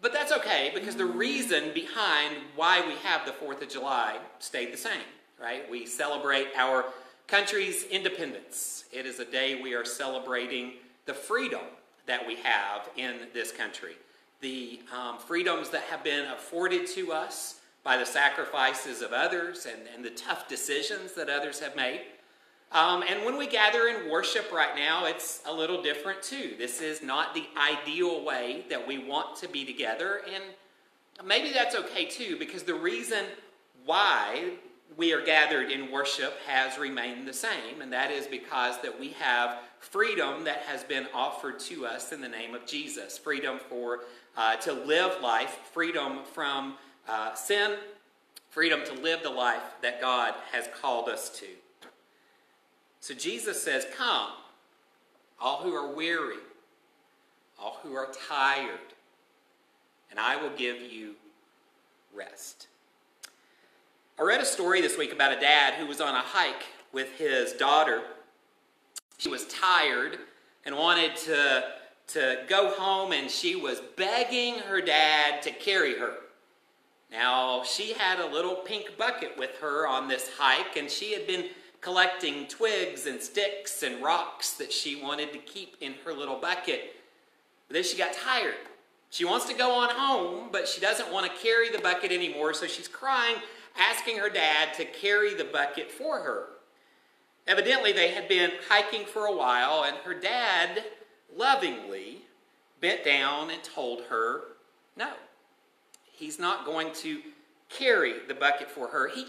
but 0.00 0.12
that's 0.12 0.32
okay 0.32 0.70
because 0.74 0.96
the 0.96 1.04
reason 1.04 1.72
behind 1.72 2.36
why 2.56 2.86
we 2.86 2.94
have 2.96 3.24
the 3.24 3.32
4th 3.32 3.62
of 3.62 3.68
July 3.68 4.18
stayed 4.38 4.72
the 4.72 4.78
same 4.78 5.08
right 5.40 5.70
we 5.70 5.86
celebrate 5.86 6.48
our 6.56 6.84
country's 7.26 7.84
independence 7.84 8.84
it 8.92 9.06
is 9.06 9.18
a 9.18 9.24
day 9.24 9.60
we 9.62 9.74
are 9.74 9.84
celebrating 9.84 10.72
the 11.06 11.14
freedom 11.14 11.60
that 12.06 12.26
we 12.26 12.36
have 12.36 12.88
in 12.96 13.28
this 13.32 13.50
country. 13.50 13.96
The 14.40 14.80
um, 14.94 15.18
freedoms 15.18 15.70
that 15.70 15.82
have 15.82 16.04
been 16.04 16.26
afforded 16.26 16.86
to 16.88 17.12
us 17.12 17.60
by 17.82 17.96
the 17.96 18.06
sacrifices 18.06 19.02
of 19.02 19.12
others 19.12 19.66
and, 19.66 19.82
and 19.94 20.04
the 20.04 20.10
tough 20.10 20.48
decisions 20.48 21.12
that 21.12 21.28
others 21.28 21.60
have 21.60 21.76
made. 21.76 22.02
Um, 22.72 23.04
and 23.08 23.24
when 23.24 23.38
we 23.38 23.46
gather 23.46 23.86
in 23.86 24.10
worship 24.10 24.50
right 24.52 24.74
now, 24.74 25.06
it's 25.06 25.42
a 25.46 25.52
little 25.52 25.80
different 25.80 26.22
too. 26.22 26.54
This 26.58 26.80
is 26.80 27.02
not 27.02 27.34
the 27.34 27.44
ideal 27.56 28.24
way 28.24 28.64
that 28.68 28.86
we 28.86 28.98
want 28.98 29.36
to 29.36 29.48
be 29.48 29.64
together. 29.64 30.22
And 30.34 30.44
maybe 31.24 31.52
that's 31.52 31.76
okay 31.76 32.06
too, 32.06 32.36
because 32.38 32.64
the 32.64 32.74
reason 32.74 33.24
why 33.84 34.54
we 34.96 35.12
are 35.12 35.24
gathered 35.24 35.70
in 35.70 35.90
worship 35.90 36.38
has 36.46 36.78
remained 36.78 37.26
the 37.26 37.32
same, 37.32 37.80
and 37.80 37.92
that 37.92 38.10
is 38.10 38.26
because 38.26 38.80
that 38.82 38.98
we 38.98 39.10
have 39.10 39.58
freedom 39.80 40.44
that 40.44 40.58
has 40.58 40.84
been 40.84 41.06
offered 41.12 41.58
to 41.58 41.86
us 41.86 42.12
in 42.12 42.20
the 42.20 42.28
name 42.28 42.54
of 42.54 42.66
Jesus. 42.66 43.18
Freedom 43.18 43.58
for 43.68 44.00
uh, 44.36 44.56
to 44.56 44.72
live 44.72 45.20
life, 45.20 45.58
freedom 45.72 46.20
from 46.32 46.74
uh, 47.08 47.34
sin, 47.34 47.74
freedom 48.50 48.82
to 48.84 48.94
live 48.94 49.22
the 49.22 49.30
life 49.30 49.62
that 49.82 50.00
God 50.00 50.34
has 50.52 50.68
called 50.80 51.08
us 51.08 51.28
to. 51.40 51.46
So 53.04 53.12
Jesus 53.12 53.62
says, 53.62 53.86
Come, 53.94 54.30
all 55.38 55.58
who 55.58 55.74
are 55.74 55.94
weary, 55.94 56.38
all 57.58 57.78
who 57.82 57.92
are 57.92 58.08
tired, 58.30 58.94
and 60.10 60.18
I 60.18 60.36
will 60.36 60.56
give 60.56 60.80
you 60.80 61.14
rest. 62.14 62.68
I 64.18 64.22
read 64.22 64.40
a 64.40 64.46
story 64.46 64.80
this 64.80 64.96
week 64.96 65.12
about 65.12 65.36
a 65.36 65.38
dad 65.38 65.74
who 65.74 65.86
was 65.86 66.00
on 66.00 66.14
a 66.14 66.22
hike 66.22 66.64
with 66.94 67.12
his 67.18 67.52
daughter. 67.52 68.00
She 69.18 69.28
was 69.28 69.46
tired 69.48 70.16
and 70.64 70.74
wanted 70.74 71.14
to, 71.26 71.62
to 72.06 72.44
go 72.48 72.70
home, 72.70 73.12
and 73.12 73.30
she 73.30 73.54
was 73.54 73.82
begging 73.98 74.60
her 74.60 74.80
dad 74.80 75.42
to 75.42 75.50
carry 75.50 75.98
her. 75.98 76.14
Now, 77.10 77.64
she 77.64 77.92
had 77.92 78.18
a 78.18 78.32
little 78.32 78.54
pink 78.54 78.96
bucket 78.96 79.36
with 79.36 79.58
her 79.60 79.86
on 79.86 80.08
this 80.08 80.30
hike, 80.38 80.78
and 80.78 80.90
she 80.90 81.12
had 81.12 81.26
been 81.26 81.50
collecting 81.84 82.46
twigs 82.46 83.06
and 83.06 83.20
sticks 83.20 83.82
and 83.82 84.02
rocks 84.02 84.52
that 84.52 84.72
she 84.72 84.96
wanted 84.96 85.30
to 85.34 85.38
keep 85.38 85.76
in 85.82 85.92
her 86.02 86.14
little 86.14 86.40
bucket. 86.40 86.96
But 87.68 87.74
then 87.74 87.84
she 87.84 87.98
got 87.98 88.14
tired. 88.14 88.54
She 89.10 89.26
wants 89.26 89.44
to 89.46 89.54
go 89.54 89.70
on 89.70 89.90
home, 89.90 90.48
but 90.50 90.66
she 90.66 90.80
doesn't 90.80 91.12
want 91.12 91.30
to 91.30 91.42
carry 91.42 91.68
the 91.68 91.78
bucket 91.78 92.10
anymore, 92.10 92.54
so 92.54 92.66
she's 92.66 92.88
crying 92.88 93.36
asking 93.78 94.16
her 94.16 94.30
dad 94.30 94.72
to 94.74 94.86
carry 94.86 95.34
the 95.34 95.44
bucket 95.44 95.90
for 95.90 96.20
her. 96.20 96.46
Evidently, 97.46 97.92
they 97.92 98.08
had 98.08 98.28
been 98.28 98.52
hiking 98.70 99.04
for 99.04 99.26
a 99.26 99.36
while, 99.36 99.84
and 99.84 99.96
her 99.98 100.14
dad 100.14 100.84
lovingly 101.36 102.22
bent 102.80 103.04
down 103.04 103.50
and 103.50 103.62
told 103.62 104.04
her, 104.04 104.40
No, 104.96 105.10
he's 106.10 106.38
not 106.38 106.64
going 106.64 106.92
to 106.94 107.20
carry 107.68 108.14
the 108.26 108.34
bucket 108.34 108.70
for 108.70 108.88
her. 108.88 109.08
He, 109.08 109.26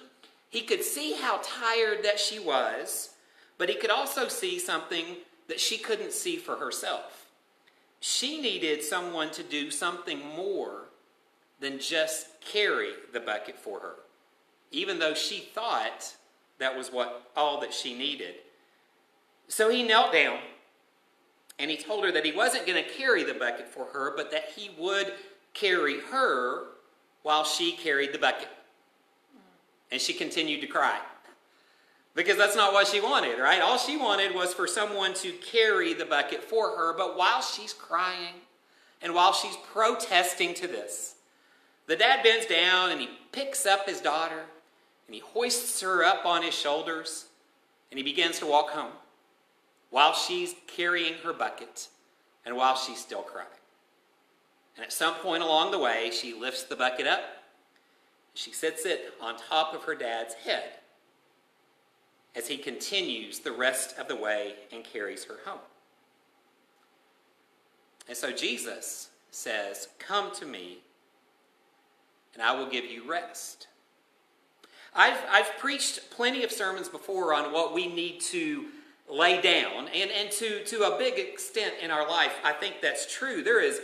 he 0.49 0.61
could 0.61 0.83
see 0.83 1.13
how 1.13 1.39
tired 1.43 2.03
that 2.03 2.19
she 2.19 2.39
was, 2.39 3.11
but 3.57 3.69
he 3.69 3.75
could 3.75 3.89
also 3.89 4.27
see 4.27 4.59
something 4.59 5.17
that 5.47 5.59
she 5.59 5.77
couldn't 5.77 6.11
see 6.13 6.37
for 6.37 6.55
herself. 6.57 7.27
she 7.99 8.39
needed 8.39 8.83
someone 8.83 9.31
to 9.31 9.41
do 9.41 9.71
something 9.71 10.23
more 10.35 10.89
than 11.59 11.79
just 11.79 12.27
carry 12.39 12.91
the 13.13 13.19
bucket 13.19 13.57
for 13.57 13.79
her, 13.79 13.95
even 14.71 14.99
though 14.99 15.15
she 15.15 15.39
thought 15.39 16.15
that 16.59 16.77
was 16.77 16.91
what 16.91 17.31
all 17.35 17.59
that 17.61 17.73
she 17.73 17.97
needed. 17.97 18.35
So 19.47 19.69
he 19.69 19.81
knelt 19.81 20.13
down 20.13 20.39
and 21.57 21.71
he 21.71 21.77
told 21.77 22.03
her 22.05 22.11
that 22.11 22.25
he 22.25 22.31
wasn't 22.31 22.67
going 22.67 22.83
to 22.83 22.89
carry 22.91 23.23
the 23.23 23.33
bucket 23.33 23.67
for 23.67 23.85
her, 23.85 24.13
but 24.15 24.31
that 24.31 24.49
he 24.55 24.69
would 24.77 25.13
carry 25.53 25.99
her 26.01 26.65
while 27.23 27.43
she 27.43 27.71
carried 27.71 28.13
the 28.13 28.19
bucket. 28.19 28.49
And 29.95 30.01
she 30.01 30.11
continued 30.11 30.59
to 30.59 30.67
cry. 30.67 30.99
Because 32.15 32.35
that's 32.35 32.57
not 32.57 32.73
what 32.73 32.85
she 32.85 32.99
wanted, 32.99 33.39
right? 33.39 33.61
All 33.61 33.77
she 33.77 33.95
wanted 33.95 34.35
was 34.35 34.53
for 34.53 34.67
someone 34.67 35.13
to 35.13 35.31
carry 35.31 35.93
the 35.93 36.03
bucket 36.03 36.43
for 36.43 36.75
her. 36.75 36.91
But 36.91 37.17
while 37.17 37.41
she's 37.41 37.71
crying 37.71 38.33
and 39.01 39.13
while 39.15 39.31
she's 39.31 39.55
protesting 39.71 40.53
to 40.55 40.67
this, 40.67 41.15
the 41.87 41.95
dad 41.95 42.23
bends 42.23 42.45
down 42.45 42.91
and 42.91 42.99
he 42.99 43.07
picks 43.31 43.65
up 43.65 43.87
his 43.87 44.01
daughter 44.01 44.41
and 45.07 45.15
he 45.15 45.21
hoists 45.21 45.79
her 45.79 46.03
up 46.03 46.25
on 46.25 46.43
his 46.43 46.53
shoulders 46.53 47.27
and 47.89 47.97
he 47.97 48.03
begins 48.03 48.37
to 48.39 48.45
walk 48.45 48.71
home 48.71 48.91
while 49.91 50.13
she's 50.13 50.55
carrying 50.67 51.13
her 51.23 51.31
bucket 51.31 51.87
and 52.45 52.57
while 52.57 52.75
she's 52.75 52.99
still 52.99 53.21
crying. 53.21 53.47
And 54.75 54.83
at 54.83 54.91
some 54.91 55.13
point 55.13 55.41
along 55.41 55.71
the 55.71 55.79
way, 55.79 56.11
she 56.11 56.33
lifts 56.33 56.63
the 56.63 56.75
bucket 56.75 57.07
up. 57.07 57.21
She 58.35 58.51
sits 58.51 58.85
it 58.85 59.13
on 59.21 59.37
top 59.37 59.73
of 59.73 59.83
her 59.85 59.95
dad's 59.95 60.33
head 60.33 60.73
as 62.35 62.49
he 62.49 62.57
continues 62.57 63.39
the 63.39 63.53
rest 63.53 63.97
of 63.97 64.09
the 64.09 64.15
way 64.15 64.55
and 64.73 64.83
carries 64.83 65.23
her 65.23 65.37
home. 65.45 65.61
And 68.07 68.15
so 68.15 68.31
Jesus 68.31 69.09
says, 69.31 69.87
Come 69.99 70.35
to 70.35 70.45
me, 70.45 70.79
and 72.33 72.43
I 72.43 72.53
will 72.53 72.67
give 72.67 72.85
you 72.85 73.09
rest. 73.09 73.67
I've, 74.93 75.19
I've 75.31 75.57
preached 75.57 76.11
plenty 76.11 76.43
of 76.43 76.51
sermons 76.51 76.89
before 76.89 77.33
on 77.33 77.53
what 77.53 77.73
we 77.73 77.87
need 77.87 78.19
to 78.31 78.65
lay 79.09 79.39
down, 79.41 79.87
and, 79.93 80.11
and 80.11 80.29
to, 80.31 80.63
to 80.65 80.93
a 80.93 80.97
big 80.97 81.17
extent 81.19 81.75
in 81.81 81.89
our 81.89 82.07
life, 82.07 82.33
I 82.43 82.51
think 82.51 82.81
that's 82.81 83.11
true. 83.11 83.43
There 83.43 83.61
is 83.61 83.79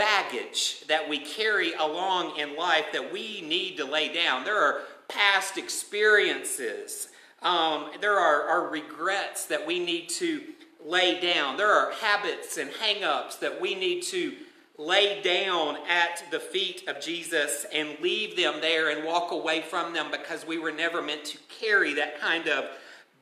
baggage 0.00 0.80
that 0.88 1.06
we 1.08 1.18
carry 1.18 1.74
along 1.74 2.38
in 2.38 2.56
life 2.56 2.86
that 2.92 3.12
we 3.12 3.42
need 3.42 3.76
to 3.76 3.84
lay 3.84 4.12
down. 4.12 4.44
There 4.44 4.58
are 4.58 4.80
past 5.08 5.58
experiences 5.58 7.08
um, 7.42 7.90
there 8.00 8.18
are, 8.18 8.42
are 8.48 8.68
regrets 8.68 9.46
that 9.46 9.66
we 9.66 9.78
need 9.78 10.08
to 10.10 10.42
lay 10.84 11.20
down. 11.20 11.56
There 11.56 11.72
are 11.72 11.92
habits 11.92 12.58
and 12.58 12.70
hang 12.80 13.02
ups 13.02 13.36
that 13.36 13.60
we 13.60 13.74
need 13.74 14.02
to 14.04 14.34
lay 14.76 15.20
down 15.22 15.76
at 15.88 16.22
the 16.30 16.40
feet 16.40 16.86
of 16.88 17.00
Jesus 17.00 17.66
and 17.72 17.98
leave 18.00 18.36
them 18.36 18.60
there 18.60 18.90
and 18.90 19.04
walk 19.04 19.30
away 19.30 19.62
from 19.62 19.92
them 19.92 20.10
because 20.10 20.46
we 20.46 20.58
were 20.58 20.72
never 20.72 21.02
meant 21.02 21.24
to 21.26 21.38
carry 21.60 21.94
that 21.94 22.20
kind 22.20 22.48
of 22.48 22.64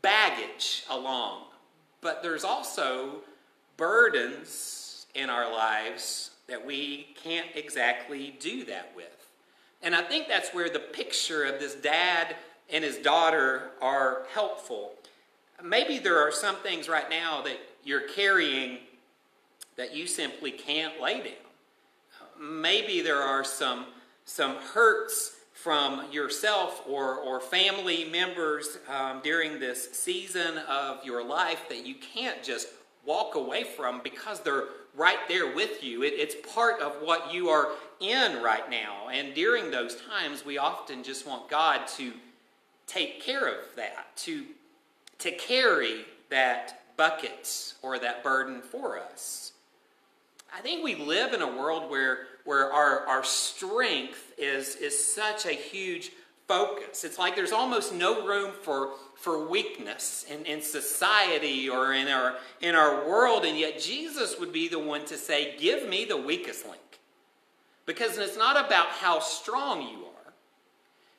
baggage 0.03 0.85
along. 0.91 1.43
But 2.01 2.23
there's 2.23 2.45
also 2.45 3.23
burdens 3.77 5.07
in 5.15 5.31
our 5.31 5.51
lives 5.51 6.31
that 6.49 6.64
we 6.64 7.14
can't 7.23 7.47
exactly 7.55 8.37
do 8.40 8.64
that 8.64 8.93
with. 8.97 9.07
And 9.83 9.95
I 9.95 10.02
think 10.02 10.28
that's 10.28 10.52
where 10.52 10.69
the 10.69 10.81
picture 10.81 11.45
of 11.45 11.61
this 11.61 11.75
dad 11.75 12.35
and 12.71 12.83
his 12.83 12.97
daughter 12.97 13.71
are 13.81 14.26
helpful. 14.33 14.93
Maybe 15.62 15.99
there 15.99 16.19
are 16.19 16.33
some 16.33 16.57
things 16.57 16.88
right 16.88 17.09
now 17.09 17.43
that 17.43 17.59
you're 17.85 18.09
carrying 18.09 18.78
that 19.76 19.95
you 19.95 20.07
simply 20.07 20.50
can't 20.50 21.00
lay 21.00 21.19
down. 21.19 21.33
Maybe 22.40 23.00
there 23.00 23.23
are 23.23 23.45
some, 23.45 23.87
some 24.25 24.57
hurts 24.57 25.37
from 25.55 26.05
yourself 26.12 26.83
or, 26.88 27.17
or 27.17 27.40
family 27.40 28.05
members 28.05 28.78
um, 28.88 29.21
during 29.25 29.59
this 29.59 29.93
season 29.93 30.59
of 30.69 31.05
your 31.05 31.25
life 31.25 31.69
that 31.69 31.85
you 31.85 31.95
can't 31.95 32.43
just 32.43 32.69
walk 33.05 33.35
away 33.35 33.64
from 33.64 34.00
because 34.05 34.40
they're 34.40 34.67
right 34.99 35.19
there 35.28 35.55
with 35.55 35.83
you. 35.83 36.02
It, 36.02 36.14
it's 36.14 36.35
part 36.52 36.81
of 36.81 36.97
what 37.00 37.33
you 37.33 37.49
are 37.49 37.69
in 38.00 38.43
right 38.43 38.69
now. 38.69 39.09
And 39.09 39.35
during 39.35 39.71
those 39.71 39.97
times, 39.97 40.45
we 40.45 40.59
often 40.59 41.02
just 41.02 41.26
want 41.26 41.49
God 41.49 41.87
to 41.97 42.12
take 42.87 43.23
care 43.23 43.47
of 43.47 43.64
that, 43.76 44.17
to, 44.17 44.45
to 45.21 45.31
carry 45.31 46.05
that 46.31 46.83
bucket 46.97 47.75
or 47.83 47.99
that 47.99 48.23
burden 48.23 48.61
for 48.61 48.99
us. 48.99 49.52
I 50.55 50.61
think 50.61 50.83
we 50.83 50.95
live 50.95 51.33
in 51.33 51.43
a 51.43 51.47
world 51.47 51.90
where, 51.90 52.26
where 52.45 52.73
our, 52.73 53.07
our 53.07 53.23
strength 53.23 54.33
is, 54.38 54.76
is 54.76 55.12
such 55.14 55.47
a 55.47 55.52
huge 55.52 56.11
focus. 56.49 57.05
It's 57.05 57.19
like 57.19 57.37
there's 57.37 57.52
almost 57.52 57.93
no 57.93 58.26
room 58.26 58.52
for, 58.62 58.93
for 59.19 59.49
weakness 59.49 60.25
in, 60.31 60.47
in 60.47 60.63
society 60.63 61.69
or 61.69 61.93
in 61.93 62.07
our, 62.07 62.37
in 62.61 62.77
our 62.77 63.07
world, 63.07 63.45
and 63.45 63.59
yet 63.59 63.81
Jesus 63.81 64.39
would 64.39 64.53
be 64.53 64.69
the 64.69 64.79
one 64.79 65.05
to 65.07 65.17
say, 65.17 65.57
Give 65.59 65.89
me 65.89 66.05
the 66.05 66.17
weakest 66.17 66.65
link. 66.65 66.81
Because 67.85 68.17
it's 68.17 68.37
not 68.37 68.65
about 68.65 68.89
how 68.89 69.19
strong 69.19 69.83
you 69.83 70.05
are. 70.05 70.33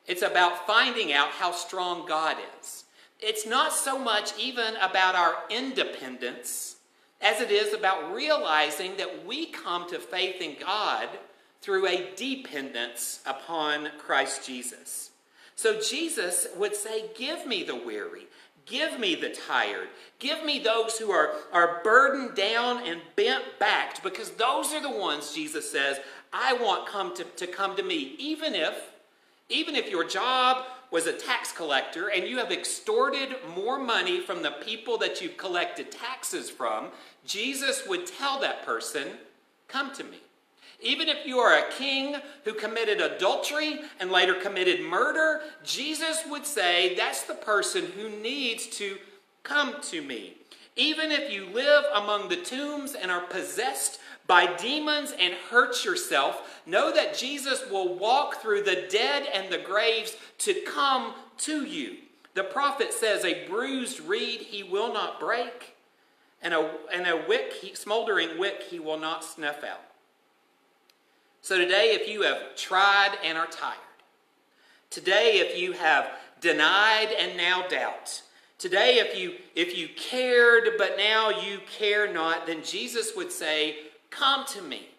It's 0.07 0.21
about 0.21 0.65
finding 0.65 1.11
out 1.11 1.29
how 1.29 1.51
strong 1.51 2.07
God 2.07 2.37
is. 2.61 2.85
It's 3.19 3.45
not 3.45 3.73
so 3.73 3.99
much 3.99 4.31
even 4.39 4.75
about 4.77 5.15
our 5.15 5.35
independence 5.49 6.77
as 7.19 7.41
it 7.41 7.51
is 7.51 7.73
about 7.73 8.13
realizing 8.13 8.95
that 8.95 9.25
we 9.25 9.47
come 9.47 9.89
to 9.89 9.99
faith 9.99 10.41
in 10.41 10.55
God 10.57 11.09
through 11.61 11.85
a 11.85 12.11
dependence 12.15 13.19
upon 13.25 13.89
Christ 13.97 14.47
Jesus. 14.47 15.11
So 15.59 15.77
Jesus 15.77 16.47
would 16.55 16.73
say, 16.73 17.09
Give 17.15 17.45
me 17.45 17.63
the 17.63 17.75
weary, 17.75 18.27
give 18.65 18.97
me 18.97 19.13
the 19.15 19.27
tired, 19.27 19.89
give 20.17 20.45
me 20.45 20.57
those 20.59 20.97
who 20.97 21.11
are, 21.11 21.33
are 21.51 21.81
burdened 21.83 22.33
down 22.33 22.87
and 22.87 23.01
bent 23.17 23.43
backed, 23.59 24.01
because 24.01 24.29
those 24.31 24.73
are 24.73 24.81
the 24.81 24.89
ones, 24.89 25.33
Jesus 25.33 25.69
says, 25.69 25.99
I 26.31 26.53
want 26.53 26.87
come 26.87 27.13
to, 27.13 27.25
to 27.25 27.45
come 27.45 27.75
to 27.75 27.83
me, 27.83 28.15
even 28.17 28.55
if 28.55 28.73
even 29.49 29.75
if 29.75 29.89
your 29.89 30.07
job 30.07 30.63
was 30.91 31.07
a 31.07 31.11
tax 31.11 31.51
collector 31.51 32.07
and 32.07 32.25
you 32.25 32.37
have 32.37 32.53
extorted 32.53 33.35
more 33.53 33.79
money 33.79 34.21
from 34.21 34.41
the 34.41 34.51
people 34.63 34.97
that 34.99 35.21
you've 35.21 35.35
collected 35.35 35.91
taxes 35.91 36.49
from, 36.49 36.87
Jesus 37.25 37.85
would 37.85 38.07
tell 38.07 38.39
that 38.39 38.65
person, 38.65 39.09
Come 39.67 39.93
to 39.95 40.05
me. 40.05 40.19
Even 40.81 41.09
if 41.09 41.25
you 41.25 41.39
are 41.39 41.57
a 41.57 41.71
king 41.71 42.15
who 42.45 42.53
committed 42.53 43.01
adultery 43.01 43.81
and 43.99 44.11
later 44.11 44.33
committed 44.33 44.81
murder, 44.81 45.41
Jesus 45.63 46.23
would 46.29 46.45
say, 46.45 46.95
That's 46.95 47.23
the 47.23 47.33
person 47.33 47.85
who 47.97 48.09
needs 48.09 48.67
to 48.77 48.97
come 49.43 49.81
to 49.83 50.01
me. 50.01 50.35
Even 50.75 51.11
if 51.11 51.31
you 51.31 51.47
live 51.47 51.83
among 51.93 52.29
the 52.29 52.37
tombs 52.37 52.95
and 52.95 53.11
are 53.11 53.25
possessed 53.25 53.99
by 54.27 54.55
demons 54.55 55.13
and 55.19 55.33
hurt 55.49 55.83
yourself, 55.83 56.61
know 56.65 56.93
that 56.93 57.17
Jesus 57.17 57.63
will 57.69 57.97
walk 57.97 58.41
through 58.41 58.63
the 58.63 58.87
dead 58.89 59.27
and 59.33 59.51
the 59.51 59.57
graves 59.57 60.15
to 60.37 60.53
come 60.65 61.15
to 61.39 61.65
you. 61.65 61.97
The 62.35 62.43
prophet 62.43 62.93
says, 62.93 63.25
A 63.25 63.47
bruised 63.47 63.99
reed 63.99 64.41
he 64.41 64.63
will 64.63 64.93
not 64.93 65.19
break, 65.19 65.75
and 66.41 66.53
a, 66.53 66.71
and 66.93 67.07
a 67.07 67.25
wick, 67.27 67.53
he, 67.53 67.75
smoldering 67.75 68.37
wick 68.37 68.63
he 68.69 68.79
will 68.79 68.99
not 68.99 69.25
snuff 69.25 69.63
out. 69.63 69.81
So 71.41 71.57
today, 71.57 71.97
if 71.99 72.07
you 72.07 72.23
have 72.23 72.55
tried 72.55 73.17
and 73.23 73.37
are 73.37 73.47
tired, 73.47 73.77
today, 74.89 75.39
if 75.39 75.57
you 75.57 75.73
have 75.73 76.09
denied 76.41 77.09
and 77.17 77.37
now 77.37 77.67
doubt, 77.67 78.21
today, 78.57 78.99
if 78.99 79.17
you, 79.17 79.35
if 79.55 79.77
you 79.77 79.89
cared 79.95 80.71
but 80.77 80.97
now 80.97 81.29
you 81.29 81.59
care 81.77 82.11
not, 82.11 82.45
then 82.45 82.63
Jesus 82.63 83.13
would 83.15 83.31
say, 83.31 83.77
Come 84.09 84.45
to 84.47 84.61
me. 84.61 84.89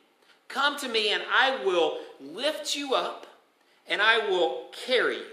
Come 0.49 0.79
to 0.79 0.89
me, 0.89 1.13
and 1.13 1.23
I 1.33 1.65
will 1.65 1.99
lift 2.21 2.75
you 2.75 2.95
up 2.95 3.27
and 3.91 4.01
I 4.01 4.31
will 4.31 4.69
carry 4.87 5.17
you. 5.17 5.25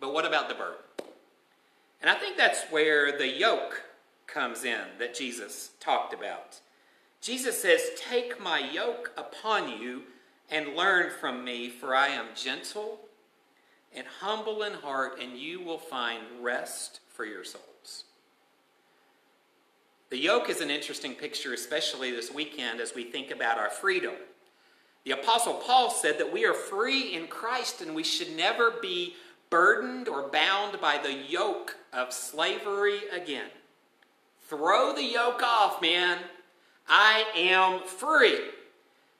But 0.00 0.12
what 0.12 0.26
about 0.26 0.48
the 0.48 0.54
burden? 0.54 0.76
And 2.02 2.10
I 2.10 2.14
think 2.14 2.36
that's 2.36 2.62
where 2.70 3.16
the 3.16 3.28
yoke 3.28 3.82
comes 4.26 4.64
in 4.64 4.80
that 4.98 5.14
Jesus 5.14 5.70
talked 5.80 6.12
about. 6.12 6.60
Jesus 7.24 7.62
says, 7.62 7.80
Take 7.96 8.38
my 8.38 8.58
yoke 8.58 9.10
upon 9.16 9.80
you 9.80 10.02
and 10.50 10.76
learn 10.76 11.10
from 11.10 11.42
me, 11.42 11.70
for 11.70 11.96
I 11.96 12.08
am 12.08 12.26
gentle 12.34 13.00
and 13.96 14.06
humble 14.20 14.62
in 14.62 14.74
heart, 14.74 15.18
and 15.22 15.38
you 15.38 15.62
will 15.62 15.78
find 15.78 16.22
rest 16.42 17.00
for 17.08 17.24
your 17.24 17.42
souls. 17.42 18.04
The 20.10 20.18
yoke 20.18 20.50
is 20.50 20.60
an 20.60 20.70
interesting 20.70 21.14
picture, 21.14 21.54
especially 21.54 22.10
this 22.10 22.30
weekend 22.30 22.78
as 22.78 22.94
we 22.94 23.04
think 23.04 23.30
about 23.30 23.56
our 23.56 23.70
freedom. 23.70 24.12
The 25.04 25.12
Apostle 25.12 25.54
Paul 25.54 25.90
said 25.90 26.18
that 26.18 26.30
we 26.30 26.44
are 26.44 26.52
free 26.52 27.14
in 27.14 27.26
Christ 27.26 27.80
and 27.80 27.94
we 27.94 28.04
should 28.04 28.36
never 28.36 28.70
be 28.82 29.14
burdened 29.48 30.08
or 30.08 30.28
bound 30.28 30.78
by 30.78 30.98
the 30.98 31.14
yoke 31.14 31.76
of 31.90 32.12
slavery 32.12 33.00
again. 33.10 33.48
Throw 34.46 34.94
the 34.94 35.04
yoke 35.04 35.42
off, 35.42 35.80
man. 35.80 36.18
I 36.88 37.24
am 37.36 37.86
free. 37.86 38.40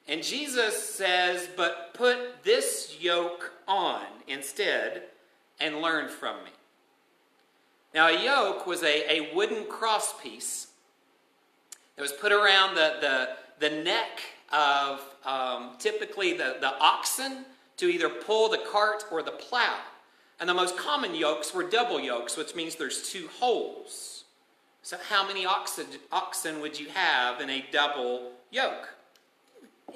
And 0.06 0.22
Jesus 0.22 0.82
says, 0.82 1.48
But 1.56 1.94
put 1.94 2.42
this 2.42 2.96
yoke 3.00 3.52
on 3.66 4.02
instead 4.28 5.04
and 5.60 5.80
learn 5.80 6.08
from 6.08 6.36
me. 6.44 6.50
Now, 7.94 8.08
a 8.08 8.22
yoke 8.22 8.66
was 8.66 8.82
a, 8.82 9.12
a 9.12 9.34
wooden 9.34 9.64
crosspiece 9.64 10.66
that 11.96 12.02
was 12.02 12.12
put 12.12 12.32
around 12.32 12.74
the, 12.74 12.96
the, 13.00 13.68
the 13.68 13.82
neck 13.82 14.20
of 14.52 15.00
um, 15.24 15.70
typically 15.78 16.32
the, 16.32 16.56
the 16.60 16.76
oxen 16.80 17.44
to 17.76 17.86
either 17.86 18.08
pull 18.08 18.48
the 18.48 18.62
cart 18.70 19.04
or 19.10 19.22
the 19.22 19.30
plow. 19.30 19.78
And 20.40 20.48
the 20.48 20.54
most 20.54 20.76
common 20.76 21.14
yokes 21.14 21.54
were 21.54 21.62
double 21.62 22.00
yokes, 22.00 22.36
which 22.36 22.54
means 22.54 22.74
there's 22.74 23.08
two 23.10 23.28
holes. 23.38 24.13
So, 24.84 24.98
how 25.08 25.26
many 25.26 25.46
oxen, 25.46 25.86
oxen 26.12 26.60
would 26.60 26.78
you 26.78 26.90
have 26.90 27.40
in 27.40 27.48
a 27.48 27.64
double 27.72 28.32
yoke? 28.50 28.90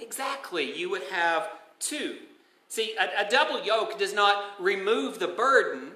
Exactly, 0.01 0.75
you 0.75 0.89
would 0.89 1.03
have 1.13 1.51
two. 1.79 2.17
See, 2.69 2.95
a, 2.99 3.27
a 3.27 3.29
double 3.29 3.63
yoke 3.63 3.99
does 3.99 4.15
not 4.15 4.59
remove 4.59 5.19
the 5.19 5.29
burden, 5.29 5.91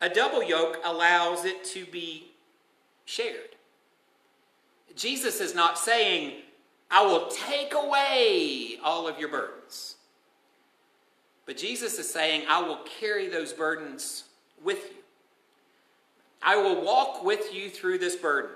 a 0.00 0.08
double 0.08 0.42
yoke 0.42 0.78
allows 0.86 1.44
it 1.44 1.64
to 1.64 1.84
be 1.84 2.30
shared. 3.04 3.56
Jesus 4.96 5.38
is 5.42 5.54
not 5.54 5.78
saying, 5.78 6.40
I 6.90 7.04
will 7.04 7.28
take 7.28 7.74
away 7.74 8.78
all 8.82 9.06
of 9.06 9.18
your 9.18 9.28
burdens. 9.28 9.96
But 11.44 11.58
Jesus 11.58 11.98
is 11.98 12.08
saying, 12.08 12.44
I 12.48 12.62
will 12.62 12.80
carry 13.00 13.28
those 13.28 13.52
burdens 13.52 14.24
with 14.64 14.78
you. 14.90 14.99
I 16.42 16.56
will 16.56 16.82
walk 16.82 17.24
with 17.24 17.54
you 17.54 17.68
through 17.68 17.98
this 17.98 18.16
burden. 18.16 18.50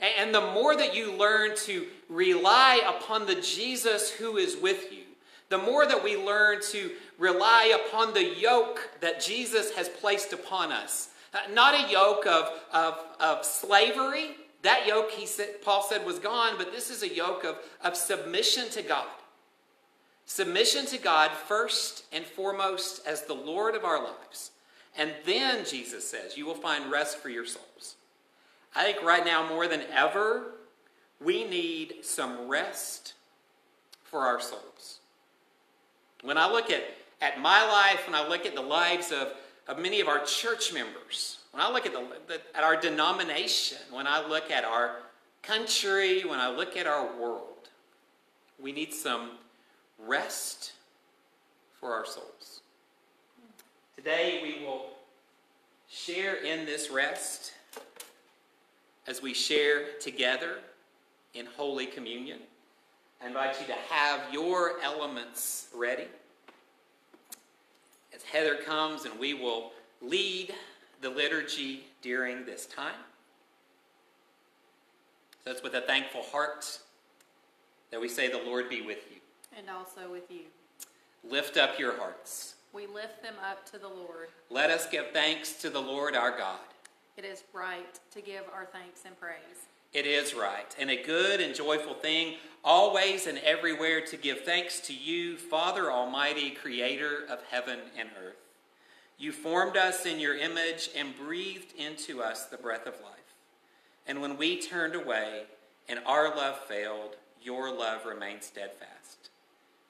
And 0.00 0.34
the 0.34 0.52
more 0.52 0.76
that 0.76 0.94
you 0.94 1.12
learn 1.12 1.56
to 1.64 1.86
rely 2.08 2.80
upon 2.86 3.26
the 3.26 3.40
Jesus 3.40 4.10
who 4.10 4.36
is 4.36 4.56
with 4.56 4.92
you, 4.92 5.04
the 5.48 5.58
more 5.58 5.86
that 5.86 6.02
we 6.02 6.16
learn 6.16 6.60
to 6.70 6.90
rely 7.18 7.78
upon 7.86 8.12
the 8.12 8.24
yoke 8.24 8.90
that 9.00 9.20
Jesus 9.20 9.74
has 9.74 9.88
placed 9.88 10.32
upon 10.32 10.72
us. 10.72 11.10
Uh, 11.32 11.38
not 11.52 11.74
a 11.74 11.90
yoke 11.90 12.26
of, 12.26 12.50
of, 12.72 12.98
of 13.20 13.44
slavery. 13.44 14.36
That 14.62 14.86
yoke, 14.86 15.10
he 15.10 15.26
said, 15.26 15.62
Paul 15.62 15.82
said, 15.82 16.04
was 16.04 16.18
gone, 16.18 16.54
but 16.58 16.72
this 16.72 16.90
is 16.90 17.02
a 17.02 17.14
yoke 17.14 17.44
of, 17.44 17.58
of 17.82 17.96
submission 17.96 18.68
to 18.70 18.82
God. 18.82 19.06
Submission 20.24 20.86
to 20.86 20.98
God 20.98 21.30
first 21.30 22.04
and 22.12 22.24
foremost 22.24 23.06
as 23.06 23.22
the 23.22 23.34
Lord 23.34 23.74
of 23.74 23.84
our 23.84 24.02
lives. 24.02 24.50
And 24.98 25.12
then, 25.24 25.64
Jesus 25.64 26.08
says, 26.08 26.36
you 26.36 26.46
will 26.46 26.54
find 26.54 26.90
rest 26.90 27.18
for 27.18 27.28
your 27.28 27.44
souls. 27.44 27.96
I 28.74 28.84
think 28.84 29.02
right 29.02 29.24
now, 29.24 29.46
more 29.48 29.68
than 29.68 29.82
ever, 29.92 30.54
we 31.20 31.44
need 31.44 31.96
some 32.02 32.48
rest 32.48 33.14
for 34.04 34.20
our 34.20 34.40
souls. 34.40 35.00
When 36.22 36.38
I 36.38 36.50
look 36.50 36.70
at, 36.70 36.82
at 37.20 37.40
my 37.40 37.64
life, 37.66 38.06
when 38.06 38.14
I 38.14 38.26
look 38.26 38.46
at 38.46 38.54
the 38.54 38.62
lives 38.62 39.12
of, 39.12 39.32
of 39.68 39.78
many 39.78 40.00
of 40.00 40.08
our 40.08 40.24
church 40.24 40.72
members, 40.72 41.38
when 41.52 41.62
I 41.62 41.70
look 41.70 41.86
at, 41.86 41.92
the, 41.92 42.40
at 42.54 42.64
our 42.64 42.76
denomination, 42.76 43.78
when 43.90 44.06
I 44.06 44.26
look 44.26 44.50
at 44.50 44.64
our 44.64 44.96
country, 45.42 46.22
when 46.22 46.38
I 46.38 46.50
look 46.50 46.76
at 46.76 46.86
our 46.86 47.06
world, 47.18 47.68
we 48.60 48.72
need 48.72 48.92
some 48.92 49.32
rest 49.98 50.72
for 51.80 51.92
our 51.92 52.06
souls. 52.06 52.60
Today 54.06 54.38
we 54.40 54.64
will 54.64 54.84
share 55.88 56.36
in 56.36 56.64
this 56.64 56.90
rest 56.90 57.54
as 59.08 59.20
we 59.20 59.34
share 59.34 59.94
together 60.00 60.58
in 61.34 61.44
Holy 61.44 61.86
Communion. 61.86 62.38
I 63.20 63.26
invite 63.26 63.60
you 63.60 63.66
to 63.66 63.72
have 63.90 64.32
your 64.32 64.80
elements 64.80 65.66
ready. 65.74 66.06
As 68.14 68.22
Heather 68.22 68.54
comes 68.54 69.06
and 69.06 69.18
we 69.18 69.34
will 69.34 69.72
lead 70.00 70.54
the 71.00 71.10
liturgy 71.10 71.86
during 72.00 72.44
this 72.46 72.66
time. 72.66 73.02
So 75.44 75.50
it's 75.50 75.64
with 75.64 75.74
a 75.74 75.80
thankful 75.80 76.22
heart 76.22 76.78
that 77.90 78.00
we 78.00 78.08
say, 78.08 78.30
The 78.30 78.38
Lord 78.38 78.68
be 78.68 78.82
with 78.82 79.00
you. 79.10 79.18
And 79.58 79.68
also 79.68 80.08
with 80.08 80.30
you. 80.30 80.42
Lift 81.28 81.56
up 81.56 81.76
your 81.76 81.98
hearts. 81.98 82.54
We 82.72 82.86
lift 82.86 83.22
them 83.22 83.34
up 83.48 83.64
to 83.72 83.78
the 83.78 83.88
Lord. 83.88 84.28
Let 84.50 84.70
us 84.70 84.86
give 84.88 85.10
thanks 85.12 85.54
to 85.62 85.70
the 85.70 85.80
Lord 85.80 86.14
our 86.14 86.36
God. 86.36 86.58
It 87.16 87.24
is 87.24 87.44
right 87.54 87.98
to 88.12 88.20
give 88.20 88.42
our 88.52 88.66
thanks 88.66 89.00
and 89.06 89.18
praise. 89.18 89.66
It 89.94 90.06
is 90.06 90.34
right, 90.34 90.76
and 90.78 90.90
a 90.90 91.02
good 91.02 91.40
and 91.40 91.54
joyful 91.54 91.94
thing, 91.94 92.34
always 92.62 93.26
and 93.26 93.38
everywhere 93.38 94.02
to 94.02 94.16
give 94.18 94.42
thanks 94.42 94.80
to 94.80 94.94
you, 94.94 95.38
Father 95.38 95.90
Almighty, 95.90 96.50
creator 96.50 97.24
of 97.30 97.42
heaven 97.50 97.78
and 97.98 98.10
earth. 98.22 98.36
You 99.18 99.32
formed 99.32 99.78
us 99.78 100.04
in 100.04 100.20
your 100.20 100.36
image 100.36 100.90
and 100.94 101.16
breathed 101.16 101.72
into 101.78 102.22
us 102.22 102.44
the 102.44 102.58
breath 102.58 102.86
of 102.86 103.00
life. 103.02 103.34
And 104.06 104.20
when 104.20 104.36
we 104.36 104.60
turned 104.60 104.94
away 104.94 105.44
and 105.88 106.00
our 106.04 106.36
love 106.36 106.58
failed, 106.68 107.16
your 107.42 107.74
love 107.74 108.04
remained 108.04 108.42
steadfast. 108.42 109.30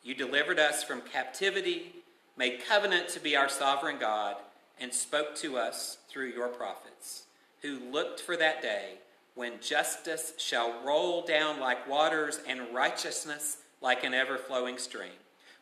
You 0.04 0.14
delivered 0.14 0.60
us 0.60 0.84
from 0.84 1.00
captivity, 1.00 1.96
made 2.36 2.64
covenant 2.68 3.08
to 3.08 3.20
be 3.20 3.36
our 3.36 3.48
sovereign 3.48 3.98
God, 3.98 4.36
and 4.78 4.92
spoke 4.92 5.34
to 5.36 5.56
us 5.56 5.98
through 6.08 6.28
your 6.28 6.48
prophets, 6.48 7.24
who 7.62 7.78
looked 7.90 8.20
for 8.20 8.36
that 8.36 8.60
day 8.60 8.98
when 9.34 9.60
justice 9.60 10.32
shall 10.38 10.82
roll 10.84 11.22
down 11.22 11.60
like 11.60 11.88
waters 11.88 12.40
and 12.48 12.60
righteousness 12.72 13.58
like 13.82 14.02
an 14.02 14.14
ever 14.14 14.38
flowing 14.38 14.78
stream, 14.78 15.10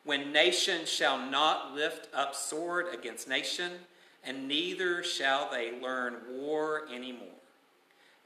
when 0.04 0.32
nation 0.32 0.86
shall 0.86 1.18
not 1.18 1.74
lift 1.74 2.08
up 2.14 2.34
sword 2.34 2.86
against 2.94 3.28
nation, 3.28 3.72
and 4.24 4.48
neither 4.48 5.02
shall 5.02 5.50
they 5.50 5.78
learn 5.80 6.16
war 6.30 6.82
anymore. 6.92 7.28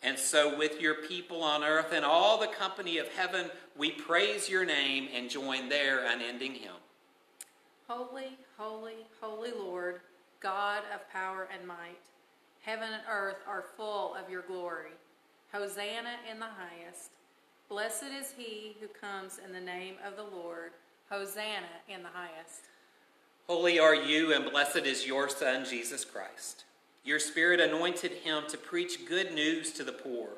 And 0.02 0.18
so, 0.18 0.56
with 0.56 0.80
your 0.80 0.94
people 0.94 1.42
on 1.42 1.64
earth 1.64 1.92
and 1.92 2.04
all 2.04 2.38
the 2.38 2.46
company 2.46 2.98
of 2.98 3.08
heaven, 3.08 3.50
we 3.76 3.90
praise 3.90 4.48
your 4.48 4.64
name 4.64 5.08
and 5.12 5.28
join 5.28 5.68
their 5.68 6.06
unending 6.06 6.54
hymn. 6.54 6.72
Holy, 7.88 8.36
holy, 8.58 9.06
holy 9.18 9.50
Lord, 9.50 10.00
God 10.40 10.82
of 10.94 11.10
power 11.10 11.48
and 11.50 11.66
might, 11.66 11.96
heaven 12.60 12.90
and 12.92 13.02
earth 13.10 13.38
are 13.46 13.64
full 13.78 14.14
of 14.14 14.28
your 14.28 14.42
glory. 14.42 14.90
Hosanna 15.52 16.16
in 16.30 16.38
the 16.38 16.44
highest. 16.44 17.12
Blessed 17.70 18.12
is 18.20 18.34
he 18.36 18.76
who 18.78 18.88
comes 18.88 19.40
in 19.42 19.54
the 19.54 19.60
name 19.60 19.94
of 20.06 20.16
the 20.16 20.36
Lord. 20.36 20.72
Hosanna 21.08 21.64
in 21.88 22.02
the 22.02 22.10
highest. 22.10 22.64
Holy 23.46 23.78
are 23.78 23.94
you, 23.94 24.34
and 24.34 24.50
blessed 24.50 24.84
is 24.84 25.06
your 25.06 25.30
Son, 25.30 25.64
Jesus 25.64 26.04
Christ. 26.04 26.64
Your 27.04 27.18
Spirit 27.18 27.58
anointed 27.58 28.12
him 28.12 28.42
to 28.48 28.58
preach 28.58 29.06
good 29.06 29.32
news 29.32 29.72
to 29.72 29.82
the 29.82 29.92
poor, 29.92 30.28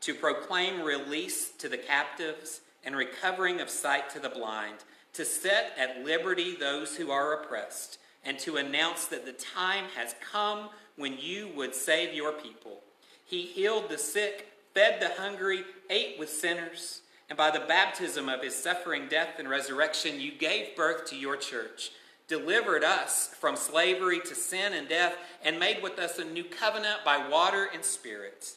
to 0.00 0.12
proclaim 0.12 0.82
release 0.82 1.52
to 1.58 1.68
the 1.68 1.78
captives 1.78 2.62
and 2.84 2.96
recovering 2.96 3.60
of 3.60 3.70
sight 3.70 4.10
to 4.10 4.18
the 4.18 4.28
blind, 4.28 4.78
to 5.16 5.24
set 5.24 5.72
at 5.78 6.04
liberty 6.04 6.54
those 6.54 6.96
who 6.96 7.10
are 7.10 7.34
oppressed, 7.34 7.98
and 8.24 8.38
to 8.40 8.56
announce 8.56 9.06
that 9.06 9.24
the 9.24 9.32
time 9.32 9.84
has 9.96 10.14
come 10.32 10.68
when 10.96 11.16
you 11.18 11.50
would 11.56 11.74
save 11.74 12.14
your 12.14 12.32
people. 12.32 12.80
He 13.24 13.42
healed 13.42 13.88
the 13.88 13.98
sick 13.98 14.52
fed 14.76 15.00
the 15.00 15.08
hungry, 15.18 15.64
ate 15.88 16.18
with 16.18 16.28
sinners, 16.28 17.00
and 17.30 17.38
by 17.38 17.50
the 17.50 17.60
baptism 17.60 18.28
of 18.28 18.42
his 18.42 18.54
suffering, 18.54 19.08
death, 19.08 19.38
and 19.38 19.48
resurrection, 19.48 20.20
you 20.20 20.30
gave 20.30 20.76
birth 20.76 21.06
to 21.06 21.16
your 21.16 21.34
church, 21.34 21.92
delivered 22.28 22.84
us 22.84 23.28
from 23.40 23.56
slavery 23.56 24.20
to 24.20 24.34
sin 24.34 24.74
and 24.74 24.86
death, 24.86 25.14
and 25.42 25.58
made 25.58 25.82
with 25.82 25.98
us 25.98 26.18
a 26.18 26.24
new 26.26 26.44
covenant 26.44 26.98
by 27.06 27.26
water 27.26 27.70
and 27.72 27.82
spirit. 27.82 28.56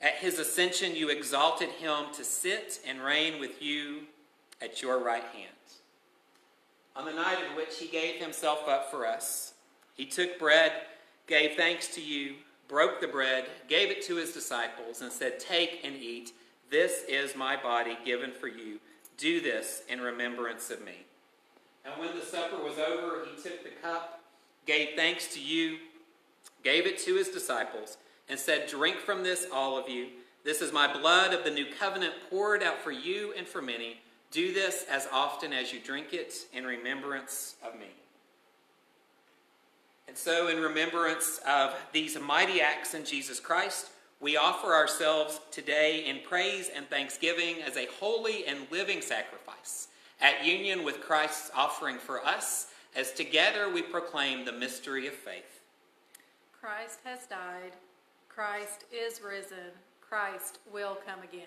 At 0.00 0.14
his 0.14 0.38
ascension, 0.38 0.96
you 0.96 1.10
exalted 1.10 1.68
him 1.68 2.06
to 2.14 2.24
sit 2.24 2.80
and 2.88 3.02
reign 3.02 3.38
with 3.38 3.60
you 3.60 4.04
at 4.62 4.82
your 4.82 5.02
right 5.02 5.22
hand. 5.22 5.50
On 6.96 7.04
the 7.04 7.12
night 7.12 7.38
in 7.48 7.56
which 7.56 7.78
he 7.78 7.88
gave 7.88 8.20
himself 8.20 8.68
up 8.68 8.90
for 8.90 9.06
us, 9.06 9.54
he 9.94 10.06
took 10.06 10.38
bread, 10.38 10.72
gave 11.26 11.56
thanks 11.56 11.88
to 11.94 12.00
you, 12.00 12.36
broke 12.68 13.00
the 13.00 13.08
bread, 13.08 13.46
gave 13.68 13.90
it 13.90 14.02
to 14.02 14.16
his 14.16 14.32
disciples, 14.32 15.00
and 15.00 15.10
said, 15.10 15.40
Take 15.40 15.80
and 15.84 15.96
eat. 15.96 16.32
This 16.70 17.04
is 17.08 17.36
my 17.36 17.56
body 17.56 17.98
given 18.04 18.32
for 18.32 18.48
you. 18.48 18.78
Do 19.16 19.40
this 19.40 19.82
in 19.88 20.00
remembrance 20.00 20.70
of 20.70 20.84
me. 20.84 21.04
And 21.84 21.94
when 22.00 22.18
the 22.18 22.24
supper 22.24 22.62
was 22.62 22.78
over, 22.78 23.24
he 23.24 23.42
took 23.42 23.62
the 23.62 23.70
cup, 23.82 24.20
gave 24.66 24.96
thanks 24.96 25.32
to 25.34 25.40
you, 25.40 25.78
gave 26.62 26.86
it 26.86 26.98
to 26.98 27.14
his 27.14 27.28
disciples, 27.28 27.98
and 28.28 28.38
said, 28.38 28.68
Drink 28.68 28.96
from 28.96 29.22
this, 29.22 29.46
all 29.52 29.78
of 29.78 29.88
you. 29.88 30.08
This 30.44 30.60
is 30.60 30.72
my 30.72 30.92
blood 30.92 31.32
of 31.32 31.44
the 31.44 31.50
new 31.50 31.66
covenant 31.78 32.14
poured 32.30 32.62
out 32.62 32.78
for 32.78 32.92
you 32.92 33.34
and 33.36 33.46
for 33.46 33.62
many. 33.62 34.00
Do 34.34 34.52
this 34.52 34.84
as 34.90 35.06
often 35.12 35.52
as 35.52 35.72
you 35.72 35.78
drink 35.78 36.12
it 36.12 36.34
in 36.52 36.64
remembrance 36.64 37.54
of 37.64 37.78
me. 37.78 37.86
And 40.08 40.18
so, 40.18 40.48
in 40.48 40.60
remembrance 40.60 41.38
of 41.46 41.72
these 41.92 42.18
mighty 42.18 42.60
acts 42.60 42.94
in 42.94 43.04
Jesus 43.04 43.38
Christ, 43.38 43.90
we 44.20 44.36
offer 44.36 44.74
ourselves 44.74 45.38
today 45.52 46.06
in 46.06 46.18
praise 46.28 46.68
and 46.74 46.84
thanksgiving 46.90 47.62
as 47.62 47.76
a 47.76 47.86
holy 48.00 48.44
and 48.44 48.66
living 48.72 49.02
sacrifice 49.02 49.86
at 50.20 50.44
union 50.44 50.82
with 50.82 51.00
Christ's 51.00 51.52
offering 51.54 51.98
for 51.98 52.24
us 52.26 52.72
as 52.96 53.12
together 53.12 53.72
we 53.72 53.82
proclaim 53.82 54.44
the 54.44 54.52
mystery 54.52 55.06
of 55.06 55.14
faith. 55.14 55.60
Christ 56.60 56.98
has 57.04 57.26
died. 57.26 57.74
Christ 58.28 58.84
is 58.92 59.22
risen. 59.22 59.70
Christ 60.00 60.58
will 60.72 60.98
come 61.06 61.22
again. 61.22 61.46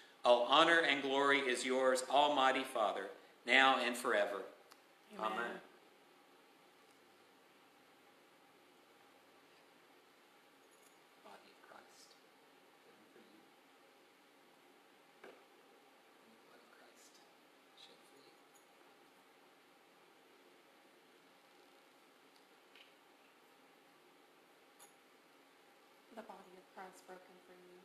all 0.23 0.45
honor 0.49 0.79
and 0.87 1.01
glory 1.01 1.39
is 1.39 1.65
yours, 1.65 2.03
Almighty 2.09 2.63
Father, 2.63 3.09
now 3.45 3.77
and 3.83 3.95
forever. 3.97 4.43
Amen. 5.17 5.31
Amen. 5.31 5.59
Body 11.23 11.49
of 11.51 11.61
Christ, 11.67 12.15
given 12.85 13.05
for 13.13 13.19
you. 13.19 13.41
And 16.29 16.37
of 16.53 16.63
Christ 16.69 17.17
shed 17.81 17.97
for 18.13 18.21
you. 18.21 18.31
The 26.15 26.21
body 26.27 26.53
of 26.59 26.65
Christ 26.75 27.07
broken 27.07 27.35
for 27.47 27.55
you. 27.55 27.79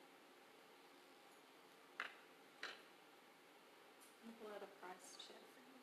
And 4.22 4.35
the 4.35 4.38
blood 4.42 4.62
of 4.62 4.70
Christ 4.83 5.22
shed 5.27 5.42
for 5.55 5.62
you. 5.62 5.79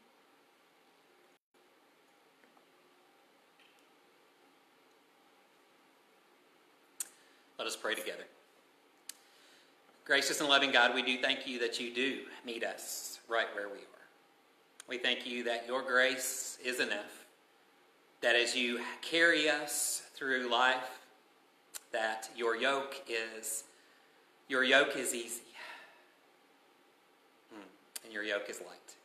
Let 7.63 7.69
us 7.69 7.77
pray 7.77 7.95
together. 7.95 8.25
Gracious 10.03 10.41
and 10.41 10.49
loving 10.49 10.73
God, 10.73 10.93
we 10.93 11.01
do 11.01 11.17
thank 11.21 11.47
you 11.47 11.59
that 11.59 11.79
you 11.79 11.93
do 11.95 12.23
meet 12.45 12.61
us 12.61 13.21
right 13.29 13.47
where 13.55 13.69
we 13.69 13.77
are. 13.77 14.05
We 14.89 14.97
thank 14.97 15.25
you 15.25 15.45
that 15.45 15.65
your 15.65 15.81
grace 15.81 16.57
is 16.61 16.81
enough, 16.81 17.25
that 18.19 18.35
as 18.35 18.53
you 18.53 18.81
carry 19.01 19.49
us 19.49 20.03
through 20.13 20.51
life, 20.51 20.99
that 21.93 22.29
your 22.35 22.57
yoke 22.57 23.01
is 23.07 23.63
your 24.49 24.65
yoke 24.65 24.97
is 24.97 25.15
easy. 25.15 25.43
Hmm. 27.53 27.63
And 28.03 28.11
your 28.11 28.23
yoke 28.23 28.49
is 28.49 28.59
light. 28.59 28.95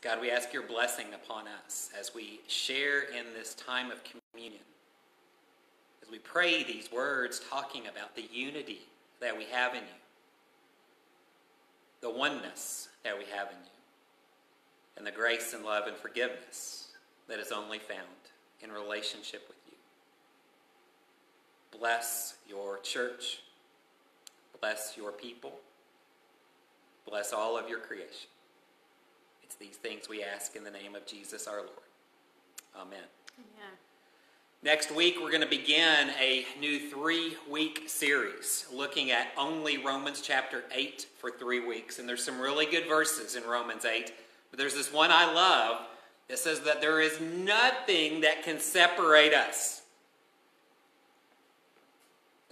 God, 0.00 0.20
we 0.20 0.32
ask 0.32 0.52
your 0.52 0.64
blessing 0.64 1.06
upon 1.14 1.44
us 1.64 1.90
as 1.96 2.16
we 2.16 2.40
share 2.48 3.02
in 3.02 3.26
this 3.32 3.54
time 3.54 3.92
of 3.92 4.02
communion 4.02 4.62
we 6.12 6.18
pray 6.18 6.62
these 6.62 6.92
words 6.92 7.40
talking 7.50 7.86
about 7.86 8.14
the 8.14 8.28
unity 8.30 8.82
that 9.20 9.36
we 9.36 9.44
have 9.44 9.72
in 9.72 9.80
you, 9.80 9.86
the 12.02 12.10
oneness 12.10 12.90
that 13.02 13.16
we 13.16 13.24
have 13.34 13.48
in 13.48 13.56
you, 13.56 13.70
and 14.98 15.06
the 15.06 15.10
grace 15.10 15.54
and 15.54 15.64
love 15.64 15.86
and 15.86 15.96
forgiveness 15.96 16.88
that 17.28 17.38
is 17.38 17.50
only 17.50 17.78
found 17.78 18.00
in 18.60 18.70
relationship 18.70 19.48
with 19.48 19.56
you. 19.66 21.78
Bless 21.78 22.34
your 22.46 22.78
church, 22.80 23.40
bless 24.60 24.92
your 24.98 25.12
people, 25.12 25.54
bless 27.08 27.32
all 27.32 27.56
of 27.56 27.70
your 27.70 27.80
creation. 27.80 28.28
It's 29.42 29.54
these 29.54 29.76
things 29.76 30.10
we 30.10 30.22
ask 30.22 30.56
in 30.56 30.62
the 30.62 30.70
name 30.70 30.94
of 30.94 31.06
Jesus 31.06 31.46
our 31.46 31.60
Lord. 31.60 31.70
Amen. 32.76 33.04
Amen. 33.38 33.78
Next 34.64 34.94
week, 34.94 35.16
we're 35.20 35.32
going 35.32 35.42
to 35.42 35.48
begin 35.48 36.10
a 36.20 36.46
new 36.60 36.88
three 36.88 37.36
week 37.50 37.82
series 37.88 38.64
looking 38.72 39.10
at 39.10 39.32
only 39.36 39.76
Romans 39.78 40.20
chapter 40.20 40.62
8 40.72 41.04
for 41.18 41.32
three 41.32 41.58
weeks. 41.58 41.98
And 41.98 42.08
there's 42.08 42.24
some 42.24 42.40
really 42.40 42.66
good 42.66 42.86
verses 42.86 43.34
in 43.34 43.42
Romans 43.42 43.84
8. 43.84 44.12
But 44.52 44.60
there's 44.60 44.74
this 44.74 44.92
one 44.92 45.10
I 45.10 45.32
love 45.32 45.80
that 46.28 46.38
says 46.38 46.60
that 46.60 46.80
there 46.80 47.00
is 47.00 47.20
nothing 47.20 48.20
that 48.20 48.44
can 48.44 48.60
separate 48.60 49.34
us. 49.34 49.82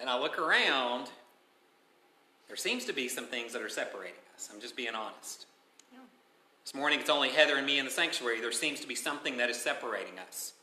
And 0.00 0.10
I 0.10 0.18
look 0.18 0.36
around, 0.36 1.10
there 2.48 2.56
seems 2.56 2.84
to 2.86 2.92
be 2.92 3.06
some 3.06 3.26
things 3.26 3.52
that 3.52 3.62
are 3.62 3.68
separating 3.68 4.18
us. 4.34 4.50
I'm 4.52 4.60
just 4.60 4.76
being 4.76 4.96
honest. 4.96 5.46
Yeah. 5.92 6.00
This 6.64 6.74
morning, 6.74 6.98
it's 6.98 7.08
only 7.08 7.28
Heather 7.28 7.54
and 7.54 7.64
me 7.64 7.78
in 7.78 7.84
the 7.84 7.90
sanctuary. 7.92 8.40
There 8.40 8.50
seems 8.50 8.80
to 8.80 8.88
be 8.88 8.96
something 8.96 9.36
that 9.36 9.48
is 9.48 9.62
separating 9.62 10.18
us. 10.18 10.54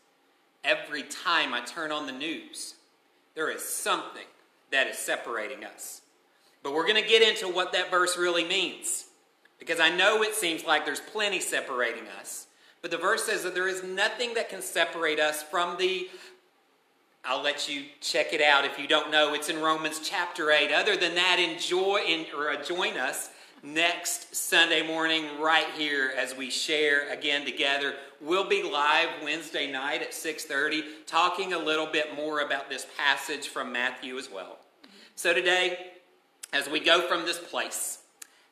Every 0.67 1.03
time 1.03 1.53
I 1.53 1.61
turn 1.61 1.93
on 1.93 2.07
the 2.07 2.11
news, 2.11 2.75
there 3.35 3.49
is 3.49 3.63
something 3.63 4.25
that 4.69 4.87
is 4.87 4.97
separating 4.97 5.63
us. 5.63 6.01
But 6.61 6.73
we're 6.73 6.85
going 6.85 7.01
to 7.01 7.07
get 7.07 7.21
into 7.21 7.47
what 7.47 7.71
that 7.71 7.89
verse 7.89 8.17
really 8.17 8.43
means. 8.43 9.05
Because 9.59 9.79
I 9.79 9.89
know 9.89 10.21
it 10.23 10.35
seems 10.35 10.65
like 10.65 10.83
there's 10.85 10.99
plenty 10.99 11.39
separating 11.39 12.03
us. 12.19 12.47
But 12.81 12.91
the 12.91 12.97
verse 12.97 13.23
says 13.23 13.43
that 13.43 13.55
there 13.55 13.69
is 13.69 13.81
nothing 13.81 14.33
that 14.33 14.49
can 14.49 14.61
separate 14.61 15.21
us 15.21 15.41
from 15.41 15.77
the. 15.77 16.09
I'll 17.23 17.41
let 17.41 17.69
you 17.69 17.85
check 18.01 18.33
it 18.33 18.41
out 18.41 18.65
if 18.65 18.77
you 18.77 18.89
don't 18.89 19.09
know. 19.09 19.33
It's 19.33 19.47
in 19.47 19.61
Romans 19.61 20.01
chapter 20.03 20.51
8. 20.51 20.73
Other 20.73 20.97
than 20.97 21.15
that, 21.15 21.39
enjoy 21.39 22.01
in, 22.05 22.25
or 22.37 22.53
join 22.61 22.97
us 22.97 23.29
next 23.63 24.35
Sunday 24.35 24.85
morning 24.85 25.23
right 25.39 25.67
here 25.77 26.11
as 26.17 26.35
we 26.35 26.49
share 26.49 27.09
again 27.09 27.45
together. 27.45 27.95
We'll 28.19 28.49
be 28.49 28.63
live 28.63 29.09
Wednesday 29.23 29.71
night 29.71 30.01
at 30.01 30.13
6:30 30.13 31.05
talking 31.05 31.53
a 31.53 31.59
little 31.59 31.85
bit 31.85 32.15
more 32.15 32.39
about 32.39 32.69
this 32.69 32.87
passage 32.97 33.47
from 33.47 33.71
Matthew 33.71 34.17
as 34.17 34.29
well. 34.29 34.57
So 35.15 35.33
today 35.33 35.91
as 36.53 36.69
we 36.69 36.79
go 36.79 37.07
from 37.07 37.25
this 37.25 37.39
place, 37.39 37.99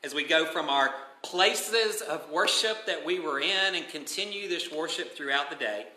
as 0.03 0.13
we 0.13 0.23
go 0.23 0.45
from 0.45 0.69
our 0.69 0.93
places 1.23 2.01
of 2.01 2.29
worship 2.29 2.85
that 2.85 3.03
we 3.03 3.19
were 3.19 3.39
in 3.39 3.75
and 3.75 3.87
continue 3.87 4.47
this 4.47 4.71
worship 4.71 5.15
throughout 5.15 5.49
the 5.49 5.55
day, 5.55 5.87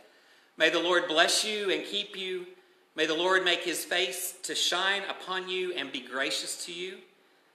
may 0.57 0.71
the 0.71 0.79
Lord 0.79 1.07
bless 1.07 1.45
you 1.45 1.71
and 1.71 1.85
keep 1.85 2.17
you. 2.17 2.47
May 2.95 3.07
the 3.07 3.15
Lord 3.15 3.45
make 3.45 3.63
his 3.63 3.85
face 3.85 4.35
to 4.45 4.55
shine 4.55 5.03
upon 5.09 5.49
you 5.49 5.73
and 5.75 5.93
be 5.93 6.01
gracious 6.01 6.65
to 6.65 6.73
you. 6.73 6.99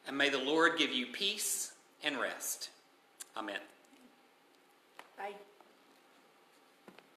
And 0.08 0.17
may 0.17 0.30
the 0.30 0.38
Lord 0.38 0.78
give 0.78 0.91
you 0.91 1.08
peace 1.08 1.71
and 2.04 2.19
rest. 2.19 2.69
Amen. 3.36 3.60